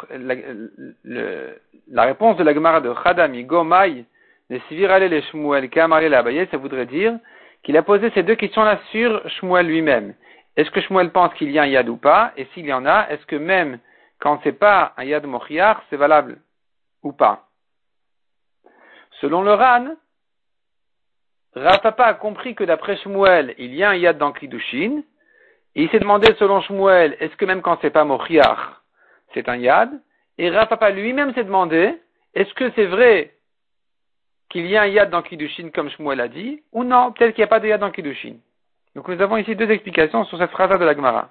la, 1.88 2.04
réponse 2.04 2.38
de 2.38 2.44
la 2.44 2.54
Gemara 2.54 2.82
de 2.82 2.92
Chadami, 3.04 3.44
Gomai, 3.44 4.06
de 4.50 4.60
Sivirale 4.68 5.08
le 5.08 5.22
Shmuel, 5.22 5.70
Kamare 5.70 6.02
ça 6.52 6.58
voudrait 6.58 6.88
dire 6.88 7.14
qu'il 7.64 7.78
a 7.78 7.84
posé 7.84 8.10
ces 8.16 8.24
deux 8.24 8.36
questions-là 8.36 8.80
sur 8.92 9.30
Shmuel 9.30 9.68
lui-même. 9.68 10.16
Est-ce 10.58 10.72
que 10.72 10.82
Shmuel 10.82 11.12
pense 11.12 11.34
qu'il 11.36 11.52
y 11.52 11.60
a 11.60 11.64
un 11.64 11.68
yad 11.68 11.90
ou 11.90 11.98
pas? 11.98 12.32
Et 12.38 12.48
s'il 12.54 12.66
y 12.66 12.74
en 12.74 12.86
a, 12.86 13.08
est-ce 13.10 13.26
que 13.28 13.36
même 13.36 13.80
quand 14.20 14.40
c'est 14.44 14.52
pas 14.52 14.94
un 14.98 15.04
yad 15.04 15.26
mochiar, 15.26 15.84
c'est 15.90 15.98
valable 15.98 16.38
ou 17.04 17.12
pas? 17.12 17.44
Selon 19.22 19.44
le 19.44 19.54
Ran, 19.54 19.96
Rafapa 21.56 22.06
a 22.06 22.14
compris 22.16 22.56
que 22.56 22.64
d'après 22.64 22.98
Shmuel, 22.98 23.54
il 23.58 23.76
y 23.76 23.84
a 23.84 23.90
un 23.90 23.96
yad 23.96 24.18
dans 24.18 24.32
Kidushin. 24.32 25.04
Et 25.76 25.84
il 25.84 25.90
s'est 25.90 26.00
demandé, 26.00 26.34
selon 26.38 26.62
Shmuel, 26.62 27.18
est-ce 27.20 27.36
que 27.36 27.46
même 27.46 27.62
quand 27.62 27.80
c'est 27.82 27.90
pas 27.90 28.04
Mochiach, 28.04 28.60
c'est 29.34 29.50
un 29.50 29.58
yad? 29.58 29.90
Et 30.38 30.50
Rafapa 30.50 30.90
lui-même 30.92 31.34
s'est 31.34 31.44
demandé, 31.44 32.00
est-ce 32.34 32.54
que 32.54 32.72
c'est 32.76 32.86
vrai 32.86 33.36
qu'il 34.50 34.68
y 34.68 34.78
a 34.78 34.84
un 34.84 34.88
yad 34.88 35.10
dans 35.10 35.22
Kidushin 35.22 35.70
comme 35.70 35.90
Shmuel 35.90 36.22
a 36.22 36.28
dit, 36.28 36.64
ou 36.72 36.84
non, 36.84 37.12
peut-être 37.12 37.34
qu'il 37.34 37.42
n'y 37.42 37.46
a 37.46 37.48
pas 37.48 37.60
de 37.60 37.68
yad 37.68 37.82
dans 37.82 37.92
Kidushin. 37.92 38.36
Donc 38.96 39.08
nous 39.08 39.22
avons 39.22 39.38
ici 39.38 39.56
deux 39.56 39.70
explications 39.72 40.26
sur 40.26 40.38
cette 40.38 40.52
phrase 40.52 40.78
de 40.80 40.86
la 40.86 40.96
Gemara. 40.96 41.30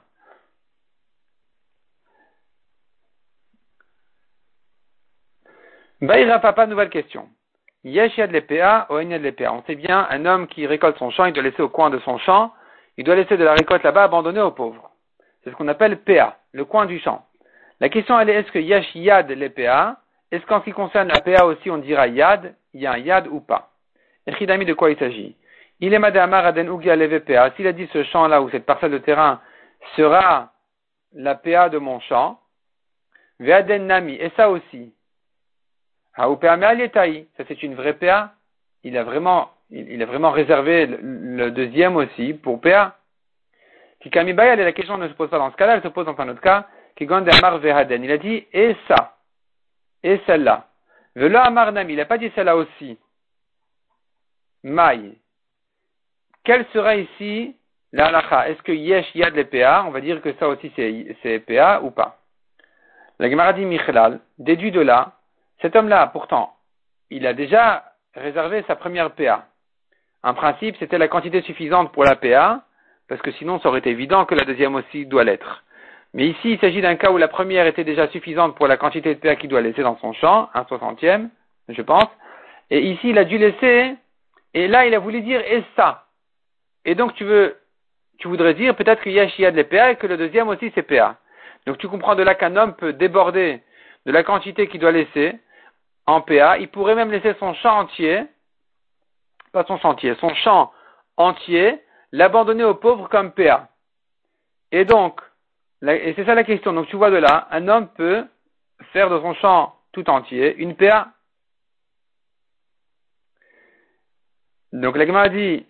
Rafapa, 6.00 6.66
nouvelle 6.66 6.90
question. 6.90 7.28
Yesh 7.84 8.16
yad 8.16 8.30
l'EPA, 8.30 8.86
ou 8.90 8.98
l'EPA. 8.98 9.52
On 9.52 9.62
sait 9.64 9.74
bien, 9.74 10.06
un 10.10 10.24
homme 10.24 10.46
qui 10.46 10.66
récolte 10.66 10.98
son 10.98 11.10
champ, 11.10 11.24
il 11.24 11.32
doit 11.32 11.42
laisser 11.42 11.62
au 11.62 11.68
coin 11.68 11.90
de 11.90 11.98
son 12.00 12.18
champ, 12.18 12.52
il 12.96 13.04
doit 13.04 13.16
laisser 13.16 13.36
de 13.36 13.44
la 13.44 13.54
récolte 13.54 13.82
là-bas 13.82 14.04
abandonnée 14.04 14.40
aux 14.40 14.52
pauvres. 14.52 14.90
C'est 15.42 15.50
ce 15.50 15.56
qu'on 15.56 15.68
appelle 15.68 15.98
PA, 15.98 16.36
le 16.52 16.64
coin 16.64 16.86
du 16.86 16.98
champ. 17.00 17.24
La 17.80 17.88
question 17.88 18.18
elle 18.20 18.30
est, 18.30 18.34
est-ce 18.34 18.52
que 18.52 18.60
Yesh 18.60 18.94
yad 18.94 19.30
l'EPA, 19.30 19.96
est-ce 20.30 20.46
qu'en 20.46 20.60
ce 20.60 20.64
qui 20.64 20.72
concerne 20.72 21.08
la 21.08 21.20
PA 21.20 21.44
aussi 21.44 21.70
on 21.70 21.78
dira 21.78 22.06
yad, 22.06 22.54
il 22.74 22.80
y 22.80 22.86
a 22.86 22.92
un 22.92 22.98
yad 22.98 23.26
ou 23.26 23.40
pas? 23.40 23.70
Echidami 24.26 24.64
de 24.64 24.74
quoi 24.74 24.90
il 24.90 24.98
s'agit? 24.98 25.36
Il 25.80 25.92
est 25.92 25.98
madamar 25.98 26.46
aden 26.46 26.68
ugia 26.68 26.96
PA. 27.20 27.50
S'il 27.56 27.66
a 27.66 27.72
dit 27.72 27.88
ce 27.92 28.04
champ-là 28.04 28.40
ou 28.40 28.48
cette 28.50 28.64
parcelle 28.64 28.92
de 28.92 28.98
terrain 28.98 29.40
sera 29.96 30.52
la 31.12 31.34
PA 31.34 31.68
de 31.68 31.78
mon 31.78 31.98
champ, 32.00 32.38
ve'aden 33.40 33.86
nami, 33.86 34.14
et 34.14 34.30
ça 34.36 34.48
aussi, 34.48 34.94
ça 36.16 37.44
c'est 37.48 37.62
une 37.62 37.74
vraie 37.74 37.94
PA. 37.94 38.34
Il 38.84 38.96
a 38.98 39.04
vraiment, 39.04 39.50
il, 39.70 40.02
a 40.02 40.06
vraiment 40.06 40.30
réservé 40.30 40.86
le, 40.86 41.50
deuxième 41.50 41.96
aussi 41.96 42.34
pour 42.34 42.60
PA. 42.60 42.96
Kikamibaya, 44.00 44.56
la 44.56 44.72
question 44.72 44.98
ne 44.98 45.08
se 45.08 45.14
pose 45.14 45.30
pas 45.30 45.38
dans 45.38 45.50
ce 45.50 45.56
cas-là, 45.56 45.76
elle 45.76 45.82
se 45.82 45.88
pose 45.88 46.06
dans 46.06 46.18
un 46.18 46.28
autre 46.28 46.40
cas. 46.40 46.66
Il 47.00 47.10
a 47.12 48.18
dit, 48.18 48.46
et 48.52 48.76
ça, 48.86 49.16
et 50.02 50.20
celle-là. 50.26 50.68
Vela 51.14 51.44
Amar 51.44 51.72
Nami, 51.72 51.94
il 51.94 51.96
n'a 51.96 52.04
pas 52.04 52.18
dit 52.18 52.30
celle-là 52.34 52.56
aussi. 52.56 52.98
Maï. 54.62 55.18
Quelle 56.44 56.66
sera 56.72 56.96
ici 56.96 57.56
la 57.92 58.06
halacha 58.06 58.48
Est-ce 58.48 58.62
que 58.62 58.72
yesh 58.72 59.14
yad 59.14 59.34
les 59.34 59.44
PA 59.44 59.84
On 59.86 59.90
va 59.90 60.00
dire 60.00 60.20
que 60.20 60.32
ça 60.34 60.48
aussi 60.48 60.72
c'est 60.76 61.38
PA 61.40 61.80
ou 61.82 61.90
pas. 61.90 62.18
La 63.18 63.30
Gemara 63.30 63.52
dit 63.52 63.64
Michelal, 63.64 64.20
déduit 64.38 64.72
de 64.72 64.80
là 64.80 65.12
cet 65.62 65.76
homme-là, 65.76 66.08
pourtant, 66.08 66.54
il 67.10 67.26
a 67.26 67.32
déjà 67.32 67.84
réservé 68.14 68.64
sa 68.66 68.76
première 68.76 69.12
PA. 69.12 69.46
En 70.22 70.34
principe, 70.34 70.76
c'était 70.78 70.98
la 70.98 71.08
quantité 71.08 71.40
suffisante 71.42 71.92
pour 71.92 72.04
la 72.04 72.16
PA, 72.16 72.62
parce 73.08 73.22
que 73.22 73.32
sinon, 73.32 73.58
ça 73.60 73.68
aurait 73.68 73.78
été 73.78 73.90
évident 73.90 74.24
que 74.24 74.34
la 74.34 74.44
deuxième 74.44 74.74
aussi 74.74 75.06
doit 75.06 75.24
l'être. 75.24 75.64
Mais 76.14 76.26
ici, 76.26 76.52
il 76.52 76.58
s'agit 76.58 76.82
d'un 76.82 76.96
cas 76.96 77.10
où 77.10 77.16
la 77.16 77.28
première 77.28 77.66
était 77.66 77.84
déjà 77.84 78.08
suffisante 78.08 78.54
pour 78.56 78.66
la 78.66 78.76
quantité 78.76 79.14
de 79.14 79.20
PA 79.20 79.36
qu'il 79.36 79.48
doit 79.48 79.62
laisser 79.62 79.82
dans 79.82 79.96
son 79.98 80.12
champ, 80.12 80.50
un 80.52 80.64
soixantième, 80.66 81.30
je 81.68 81.80
pense. 81.80 82.08
Et 82.70 82.80
ici, 82.80 83.10
il 83.10 83.18
a 83.18 83.24
dû 83.24 83.38
laisser, 83.38 83.94
et 84.54 84.68
là, 84.68 84.86
il 84.86 84.94
a 84.94 84.98
voulu 84.98 85.22
dire, 85.22 85.40
et 85.40 85.62
ça. 85.76 86.06
Et 86.84 86.94
donc, 86.94 87.14
tu 87.14 87.24
voudrais 88.24 88.54
dire 88.54 88.76
peut-être 88.76 89.02
qu'il 89.02 89.12
y 89.12 89.20
a 89.20 89.28
Shia 89.28 89.52
de 89.52 89.62
PA 89.62 89.92
et 89.92 89.96
que 89.96 90.06
le 90.06 90.16
deuxième 90.16 90.48
aussi 90.48 90.70
c'est 90.74 90.82
PA. 90.82 91.16
Donc, 91.66 91.78
tu 91.78 91.88
comprends 91.88 92.14
de 92.14 92.22
là 92.22 92.34
qu'un 92.34 92.56
homme 92.56 92.74
peut 92.74 92.92
déborder 92.92 93.62
de 94.04 94.12
la 94.12 94.22
quantité 94.22 94.66
qu'il 94.66 94.80
doit 94.80 94.92
laisser, 94.92 95.38
en 96.06 96.20
PA, 96.20 96.58
il 96.58 96.68
pourrait 96.68 96.94
même 96.94 97.10
laisser 97.10 97.34
son 97.38 97.54
champ 97.54 97.80
entier, 97.80 98.24
pas 99.52 99.64
son 99.64 99.78
chantier, 99.78 100.14
son 100.16 100.34
champ 100.34 100.72
entier, 101.16 101.80
l'abandonner 102.10 102.64
aux 102.64 102.74
pauvres 102.74 103.08
comme 103.08 103.32
PA. 103.32 103.68
Et 104.72 104.84
donc, 104.84 105.20
et 105.82 106.14
c'est 106.14 106.24
ça 106.24 106.34
la 106.34 106.44
question. 106.44 106.72
Donc 106.72 106.88
tu 106.88 106.96
vois 106.96 107.10
de 107.10 107.16
là, 107.16 107.48
un 107.50 107.68
homme 107.68 107.88
peut 107.88 108.26
faire 108.92 109.10
de 109.10 109.20
son 109.20 109.34
champ 109.34 109.76
tout 109.92 110.08
entier 110.08 110.56
une 110.56 110.76
PA. 110.76 111.12
Donc 114.72 114.96
la 114.96 115.06
Gemara 115.06 115.28
dit, 115.28 115.66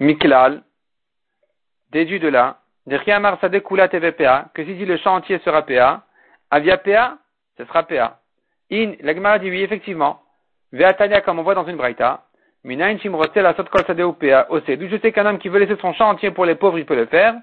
Miklal, 0.00 0.62
déduit 1.90 2.20
de 2.20 2.28
là, 2.28 2.63
que 2.86 4.64
si 4.64 4.84
le 4.84 4.96
champ 4.98 5.14
entier 5.14 5.38
sera 5.38 5.62
PA, 5.62 6.02
Avia 6.50 6.76
PA, 6.76 7.18
ce 7.56 7.64
sera 7.64 7.82
PA. 7.82 8.20
In, 8.70 8.92
la 9.00 9.38
dit 9.38 9.50
oui, 9.50 9.62
effectivement. 9.62 10.22
Veatania, 10.72 11.20
comme 11.20 11.38
on 11.38 11.42
voit 11.42 11.54
dans 11.54 11.66
une 11.66 11.76
braïta. 11.76 12.24
Minain 12.64 12.96
la 13.36 13.54
sot 13.54 13.64
kol 13.64 13.84
sadeu 13.86 14.12
PA, 14.12 14.48
D'où 14.50 14.88
je 14.88 14.98
sais 15.00 15.12
qu'un 15.12 15.26
homme 15.26 15.38
qui 15.38 15.48
veut 15.48 15.58
laisser 15.58 15.80
son 15.80 15.92
champ 15.92 16.08
entier 16.08 16.30
pour 16.30 16.46
les 16.46 16.54
pauvres, 16.54 16.78
il 16.78 16.86
peut 16.86 16.96
le 16.96 17.06
faire. 17.06 17.34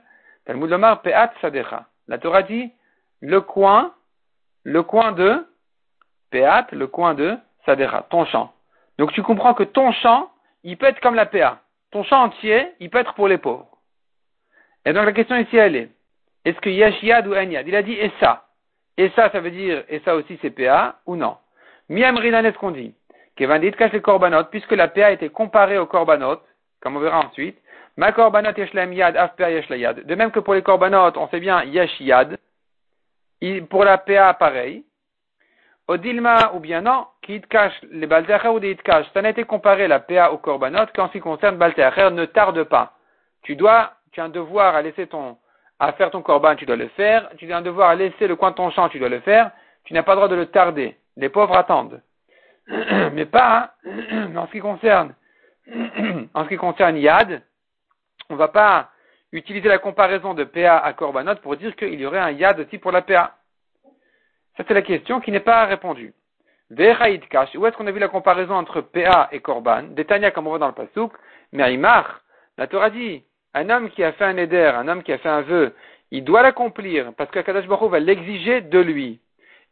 Talmud 0.45 0.69
Lomar, 0.69 1.01
Peat 1.01 1.31
Sadecha. 1.41 1.85
La 2.07 2.17
Torah 2.17 2.43
dit, 2.43 2.71
le 3.19 3.41
coin, 3.41 3.93
le 4.63 4.83
coin 4.83 5.11
de, 5.11 5.45
Peat, 6.31 6.71
le 6.71 6.87
coin 6.87 7.13
de 7.13 7.37
Sadecha, 7.65 8.05
ton 8.09 8.25
champ. 8.25 8.51
Donc 8.97 9.13
tu 9.13 9.21
comprends 9.21 9.53
que 9.53 9.63
ton 9.63 9.91
champ, 9.91 10.31
il 10.63 10.77
peut 10.77 10.87
être 10.87 10.99
comme 10.99 11.15
la 11.15 11.25
PA. 11.25 11.59
Ton 11.91 12.03
champ 12.03 12.23
entier, 12.23 12.73
il 12.79 12.89
peut 12.89 12.99
être 12.99 13.13
pour 13.13 13.27
les 13.27 13.37
pauvres. 13.37 13.70
Et 14.85 14.93
donc 14.93 15.05
la 15.05 15.11
question 15.11 15.37
ici, 15.37 15.57
elle 15.57 15.75
est, 15.75 15.89
est-ce 16.45 16.59
que 16.59 16.69
Yad 16.69 17.27
ou 17.27 17.35
Enyad 17.35 17.67
Il 17.67 17.75
a 17.75 17.83
dit 17.83 17.93
et 17.93 18.11
ça. 18.19 18.45
Et 18.97 19.09
ça, 19.15 19.29
ça 19.31 19.39
veut 19.39 19.51
dire, 19.51 19.83
et 19.89 19.99
ça 19.99 20.15
aussi 20.15 20.37
c'est 20.41 20.49
PA 20.49 20.99
ou 21.05 21.15
non? 21.15 21.37
Miam 21.89 22.17
Rinan, 22.17 22.43
est-ce 22.43 22.57
qu'on 22.57 22.71
dit 22.71 22.93
Kevin 23.35 23.71
cache 23.71 23.93
les 23.93 24.01
korbanot, 24.01 24.45
puisque 24.45 24.73
la 24.73 24.87
PA 24.87 25.11
était 25.11 25.29
comparée 25.29 25.77
aux 25.77 25.85
korbanot, 25.85 26.39
comme 26.81 26.97
on 26.97 26.99
verra 26.99 27.25
ensuite, 27.25 27.57
ma 27.97 28.11
korbanot 28.11 28.53
yeshlaim 28.57 28.93
yad, 28.93 29.17
af 29.17 29.31
yad. 29.39 30.05
De 30.05 30.15
même 30.15 30.31
que 30.31 30.39
pour 30.39 30.53
les 30.53 30.61
korbanot, 30.61 31.17
on 31.17 31.27
sait 31.29 31.39
bien 31.39 31.63
Yad, 31.63 32.37
pour 33.69 33.83
la 33.83 33.97
PA 33.97 34.33
pareil. 34.33 34.83
Odilma, 35.87 36.51
ou 36.53 36.59
bien 36.59 36.81
non, 36.81 37.07
qui 37.21 37.41
cache 37.41 37.73
les 37.91 38.07
balteacher 38.07 38.49
ou 38.49 38.59
des 38.59 38.75
cache. 38.75 39.07
Ça 39.13 39.21
n'a 39.21 39.29
été 39.29 39.43
comparé 39.43 39.87
la 39.87 39.99
PA 39.99 40.31
au 40.31 40.37
korbanot 40.37 40.85
qu'en 40.93 41.07
ce 41.07 41.13
qui 41.13 41.19
concerne 41.19 41.57
balteacher, 41.57 42.11
ne 42.11 42.25
tarde 42.25 42.63
pas. 42.63 42.93
Tu 43.41 43.55
dois, 43.55 43.93
tu 44.11 44.21
as 44.21 44.25
un 44.25 44.29
devoir 44.29 44.75
à 44.75 44.81
laisser 44.81 45.07
ton, 45.07 45.37
à 45.79 45.93
faire 45.93 46.11
ton 46.11 46.21
korban, 46.21 46.55
tu 46.55 46.65
dois 46.65 46.75
le 46.75 46.89
faire. 46.89 47.29
Tu 47.37 47.51
as 47.51 47.57
un 47.57 47.61
devoir 47.61 47.89
à 47.89 47.95
laisser 47.95 48.27
le 48.27 48.35
coin 48.35 48.51
de 48.51 48.55
ton 48.55 48.69
champ, 48.69 48.89
tu 48.89 48.99
dois 48.99 49.09
le 49.09 49.19
faire. 49.21 49.51
Tu 49.85 49.93
n'as 49.93 50.03
pas 50.03 50.13
le 50.13 50.17
droit 50.17 50.27
de 50.27 50.35
le 50.35 50.45
tarder. 50.45 50.95
Les 51.17 51.29
pauvres 51.29 51.57
attendent. 51.57 52.01
Mais 52.67 53.25
pas, 53.25 53.73
en 54.35 54.45
ce 54.47 54.51
qui 54.51 54.59
concerne, 54.59 55.15
en 56.33 56.43
ce 56.43 56.49
qui 56.49 56.57
concerne 56.57 56.97
Yad, 56.97 57.41
on 58.29 58.35
ne 58.35 58.39
va 58.39 58.49
pas 58.49 58.89
utiliser 59.31 59.69
la 59.69 59.79
comparaison 59.79 60.33
de 60.33 60.43
PA 60.43 60.77
à 60.77 60.93
Korbanot 60.93 61.35
pour 61.35 61.55
dire 61.55 61.75
qu'il 61.75 61.99
y 61.99 62.05
aurait 62.05 62.19
un 62.19 62.31
Yad 62.31 62.59
aussi 62.59 62.77
pour 62.77 62.91
la 62.91 63.01
PA. 63.01 63.35
Ça, 64.57 64.63
c'est 64.67 64.73
la 64.73 64.81
question 64.81 65.21
qui 65.21 65.31
n'est 65.31 65.39
pas 65.39 65.65
répondue. 65.65 66.13
Vechaïd 66.69 67.27
Kash, 67.27 67.55
où 67.55 67.65
est-ce 67.65 67.75
qu'on 67.75 67.87
a 67.87 67.91
vu 67.91 67.99
la 67.99 68.07
comparaison 68.07 68.53
entre 68.53 68.81
PA 68.81 69.29
et 69.31 69.39
Korban? 69.41 69.83
Détania, 69.89 70.31
comme 70.31 70.47
on 70.47 70.51
voit 70.51 70.59
dans 70.59 70.67
le 70.67 70.73
Pasuk, 70.73 71.11
mais 71.51 71.63
Aïmar, 71.63 72.21
la 72.57 72.67
Torah 72.67 72.89
dit, 72.89 73.23
un 73.53 73.69
homme 73.69 73.89
qui 73.89 74.03
a 74.03 74.11
fait 74.13 74.25
un 74.25 74.37
éder, 74.37 74.71
un 74.75 74.87
homme 74.87 75.03
qui 75.03 75.11
a 75.11 75.17
fait 75.17 75.29
un 75.29 75.41
vœu, 75.41 75.73
il 76.11 76.23
doit 76.23 76.41
l'accomplir 76.41 77.13
parce 77.17 77.31
que 77.31 77.39
Kadash 77.39 77.67
Baruch 77.67 77.91
va 77.91 77.99
l'exiger 77.99 78.61
de 78.61 78.79
lui. 78.79 79.19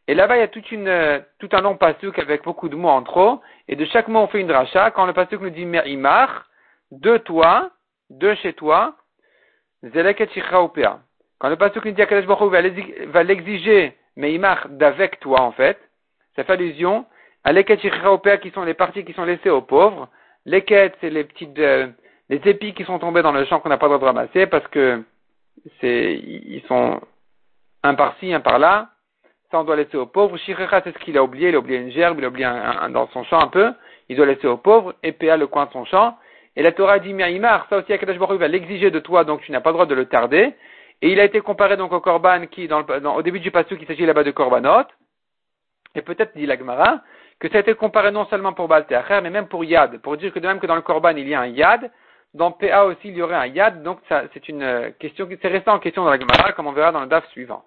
Et 0.08 0.14
là-bas, 0.14 0.36
il 0.36 0.40
y 0.40 0.42
a 0.42 0.48
toute 0.48 0.72
une, 0.72 1.22
tout 1.38 1.48
un 1.52 1.60
long 1.60 1.76
pasuk 1.76 2.18
avec 2.18 2.42
beaucoup 2.42 2.68
de 2.68 2.76
mots 2.76 2.88
en 2.88 3.02
trop, 3.02 3.40
et 3.68 3.76
de 3.76 3.84
chaque 3.84 4.08
mot 4.08 4.20
on 4.20 4.26
fait 4.26 4.40
une 4.40 4.46
dracha. 4.46 4.90
Quand 4.90 5.06
le 5.06 5.12
pasuk 5.12 5.40
nous 5.40 5.50
dit 5.50 5.66
Imar, 5.86 6.46
de 6.90 7.16
toi, 7.18 7.70
de 8.08 8.34
chez 8.34 8.52
toi, 8.54 8.96
Zelek 9.82 10.20
et 10.20 10.28
Quand 11.38 11.48
le 11.48 11.56
pasuk 11.56 11.84
nous 11.84 11.92
dit 11.92 12.06
Kadash 12.06 12.26
Baruch 12.26 12.50
va 12.50 13.22
l'exiger 13.22 13.96
Meimar 14.16 14.68
d'avec 14.70 15.20
toi, 15.20 15.40
en 15.42 15.52
fait, 15.52 15.78
ça 16.36 16.44
fait 16.44 16.52
allusion 16.52 17.06
à 17.44 17.52
l'eket 17.52 17.78
qui 18.40 18.50
sont 18.50 18.64
les 18.64 18.74
parties 18.74 19.04
qui 19.04 19.12
sont 19.12 19.24
laissées 19.24 19.50
aux 19.50 19.62
pauvres. 19.62 20.08
L'eket, 20.44 20.94
c'est 21.00 21.10
les 21.10 21.24
petites, 21.24 21.58
euh, 21.58 21.88
les 22.30 22.40
épis 22.48 22.72
qui 22.74 22.84
sont 22.84 22.98
tombés 22.98 23.22
dans 23.22 23.32
le 23.32 23.44
champ 23.44 23.58
qu'on 23.60 23.68
n'a 23.68 23.76
pas 23.76 23.86
le 23.86 23.98
droit 23.98 23.98
de 23.98 24.16
ramasser 24.16 24.46
parce 24.46 24.66
que 24.68 25.02
c'est, 25.80 26.14
ils 26.14 26.62
sont 26.68 27.00
un 27.82 27.94
par-ci, 27.94 28.32
un 28.32 28.40
par-là. 28.40 28.90
Ça, 29.50 29.58
on 29.58 29.64
doit 29.64 29.74
laisser 29.74 29.96
aux 29.96 30.06
pauvres. 30.06 30.36
Shirrecha, 30.38 30.80
c'est 30.84 30.92
ce 30.92 30.98
qu'il 31.00 31.18
a 31.18 31.24
oublié. 31.24 31.48
Il 31.48 31.56
a 31.56 31.58
oublié 31.58 31.80
une 31.80 31.90
gerbe, 31.90 32.18
il 32.18 32.24
a 32.24 32.28
oublié 32.28 32.48
dans 32.90 33.08
son 33.08 33.24
champ 33.24 33.40
un 33.40 33.48
peu. 33.48 33.72
Il 34.08 34.16
doit 34.16 34.26
laisser 34.26 34.46
aux 34.46 34.56
pauvres. 34.56 34.94
Et 35.02 35.10
le 35.20 35.46
coin 35.48 35.66
de 35.66 35.72
son 35.72 35.84
champ. 35.84 36.16
Et 36.54 36.62
la 36.62 36.70
Torah 36.70 37.00
dit, 37.00 37.12
Miaïmar, 37.12 37.66
ça 37.68 37.78
aussi, 37.78 37.92
Akadash 37.92 38.18
Baruch 38.18 38.38
va 38.38 38.46
l'exiger 38.46 38.92
de 38.92 39.00
toi, 39.00 39.24
donc 39.24 39.40
tu 39.42 39.50
n'as 39.50 39.60
pas 39.60 39.70
le 39.70 39.74
droit 39.74 39.86
de 39.86 39.94
le 39.94 40.06
tarder. 40.06 40.54
Et 41.02 41.10
il 41.10 41.18
a 41.18 41.24
été 41.24 41.40
comparé 41.40 41.76
donc 41.76 41.92
au 41.92 42.00
Korban 42.00 42.46
qui, 42.46 42.68
dans 42.68 42.84
au 43.16 43.22
début 43.22 43.40
du 43.40 43.50
passage, 43.50 43.78
il 43.80 43.86
s'agit 43.86 44.06
là-bas 44.06 44.24
de 44.24 44.30
Korbanot. 44.30 44.86
Et 45.96 46.02
peut-être, 46.02 46.36
dit 46.36 46.46
l'Agmara, 46.46 47.00
que 47.40 47.48
ça 47.48 47.56
a 47.56 47.60
été 47.60 47.74
comparé 47.74 48.12
non 48.12 48.26
seulement 48.26 48.52
pour 48.52 48.68
Balteacher, 48.68 49.20
mais 49.22 49.30
même 49.30 49.48
pour 49.48 49.64
Yad. 49.64 49.98
Pour 50.02 50.16
dire 50.16 50.32
que 50.32 50.38
de 50.38 50.46
même 50.46 50.60
que 50.60 50.66
dans 50.66 50.76
le 50.76 50.82
Korban, 50.82 51.16
il 51.16 51.28
y 51.28 51.34
a 51.34 51.40
un 51.40 51.46
Yad, 51.46 51.90
dans 52.34 52.52
PA 52.52 52.84
aussi, 52.84 53.08
il 53.08 53.14
y 53.14 53.22
aurait 53.22 53.34
un 53.34 53.46
Yad. 53.46 53.82
Donc, 53.82 53.98
c'est 54.08 54.48
une 54.48 54.92
question 54.98 55.26
qui 55.26 55.36
s'est 55.38 55.48
resté 55.48 55.70
en 55.70 55.78
question 55.78 56.04
dans 56.04 56.10
l'Agmara, 56.10 56.52
comme 56.52 56.66
on 56.66 56.72
verra 56.72 56.92
dans 56.92 57.00
le 57.00 57.06
DAF 57.06 57.28
suivant. 57.30 57.64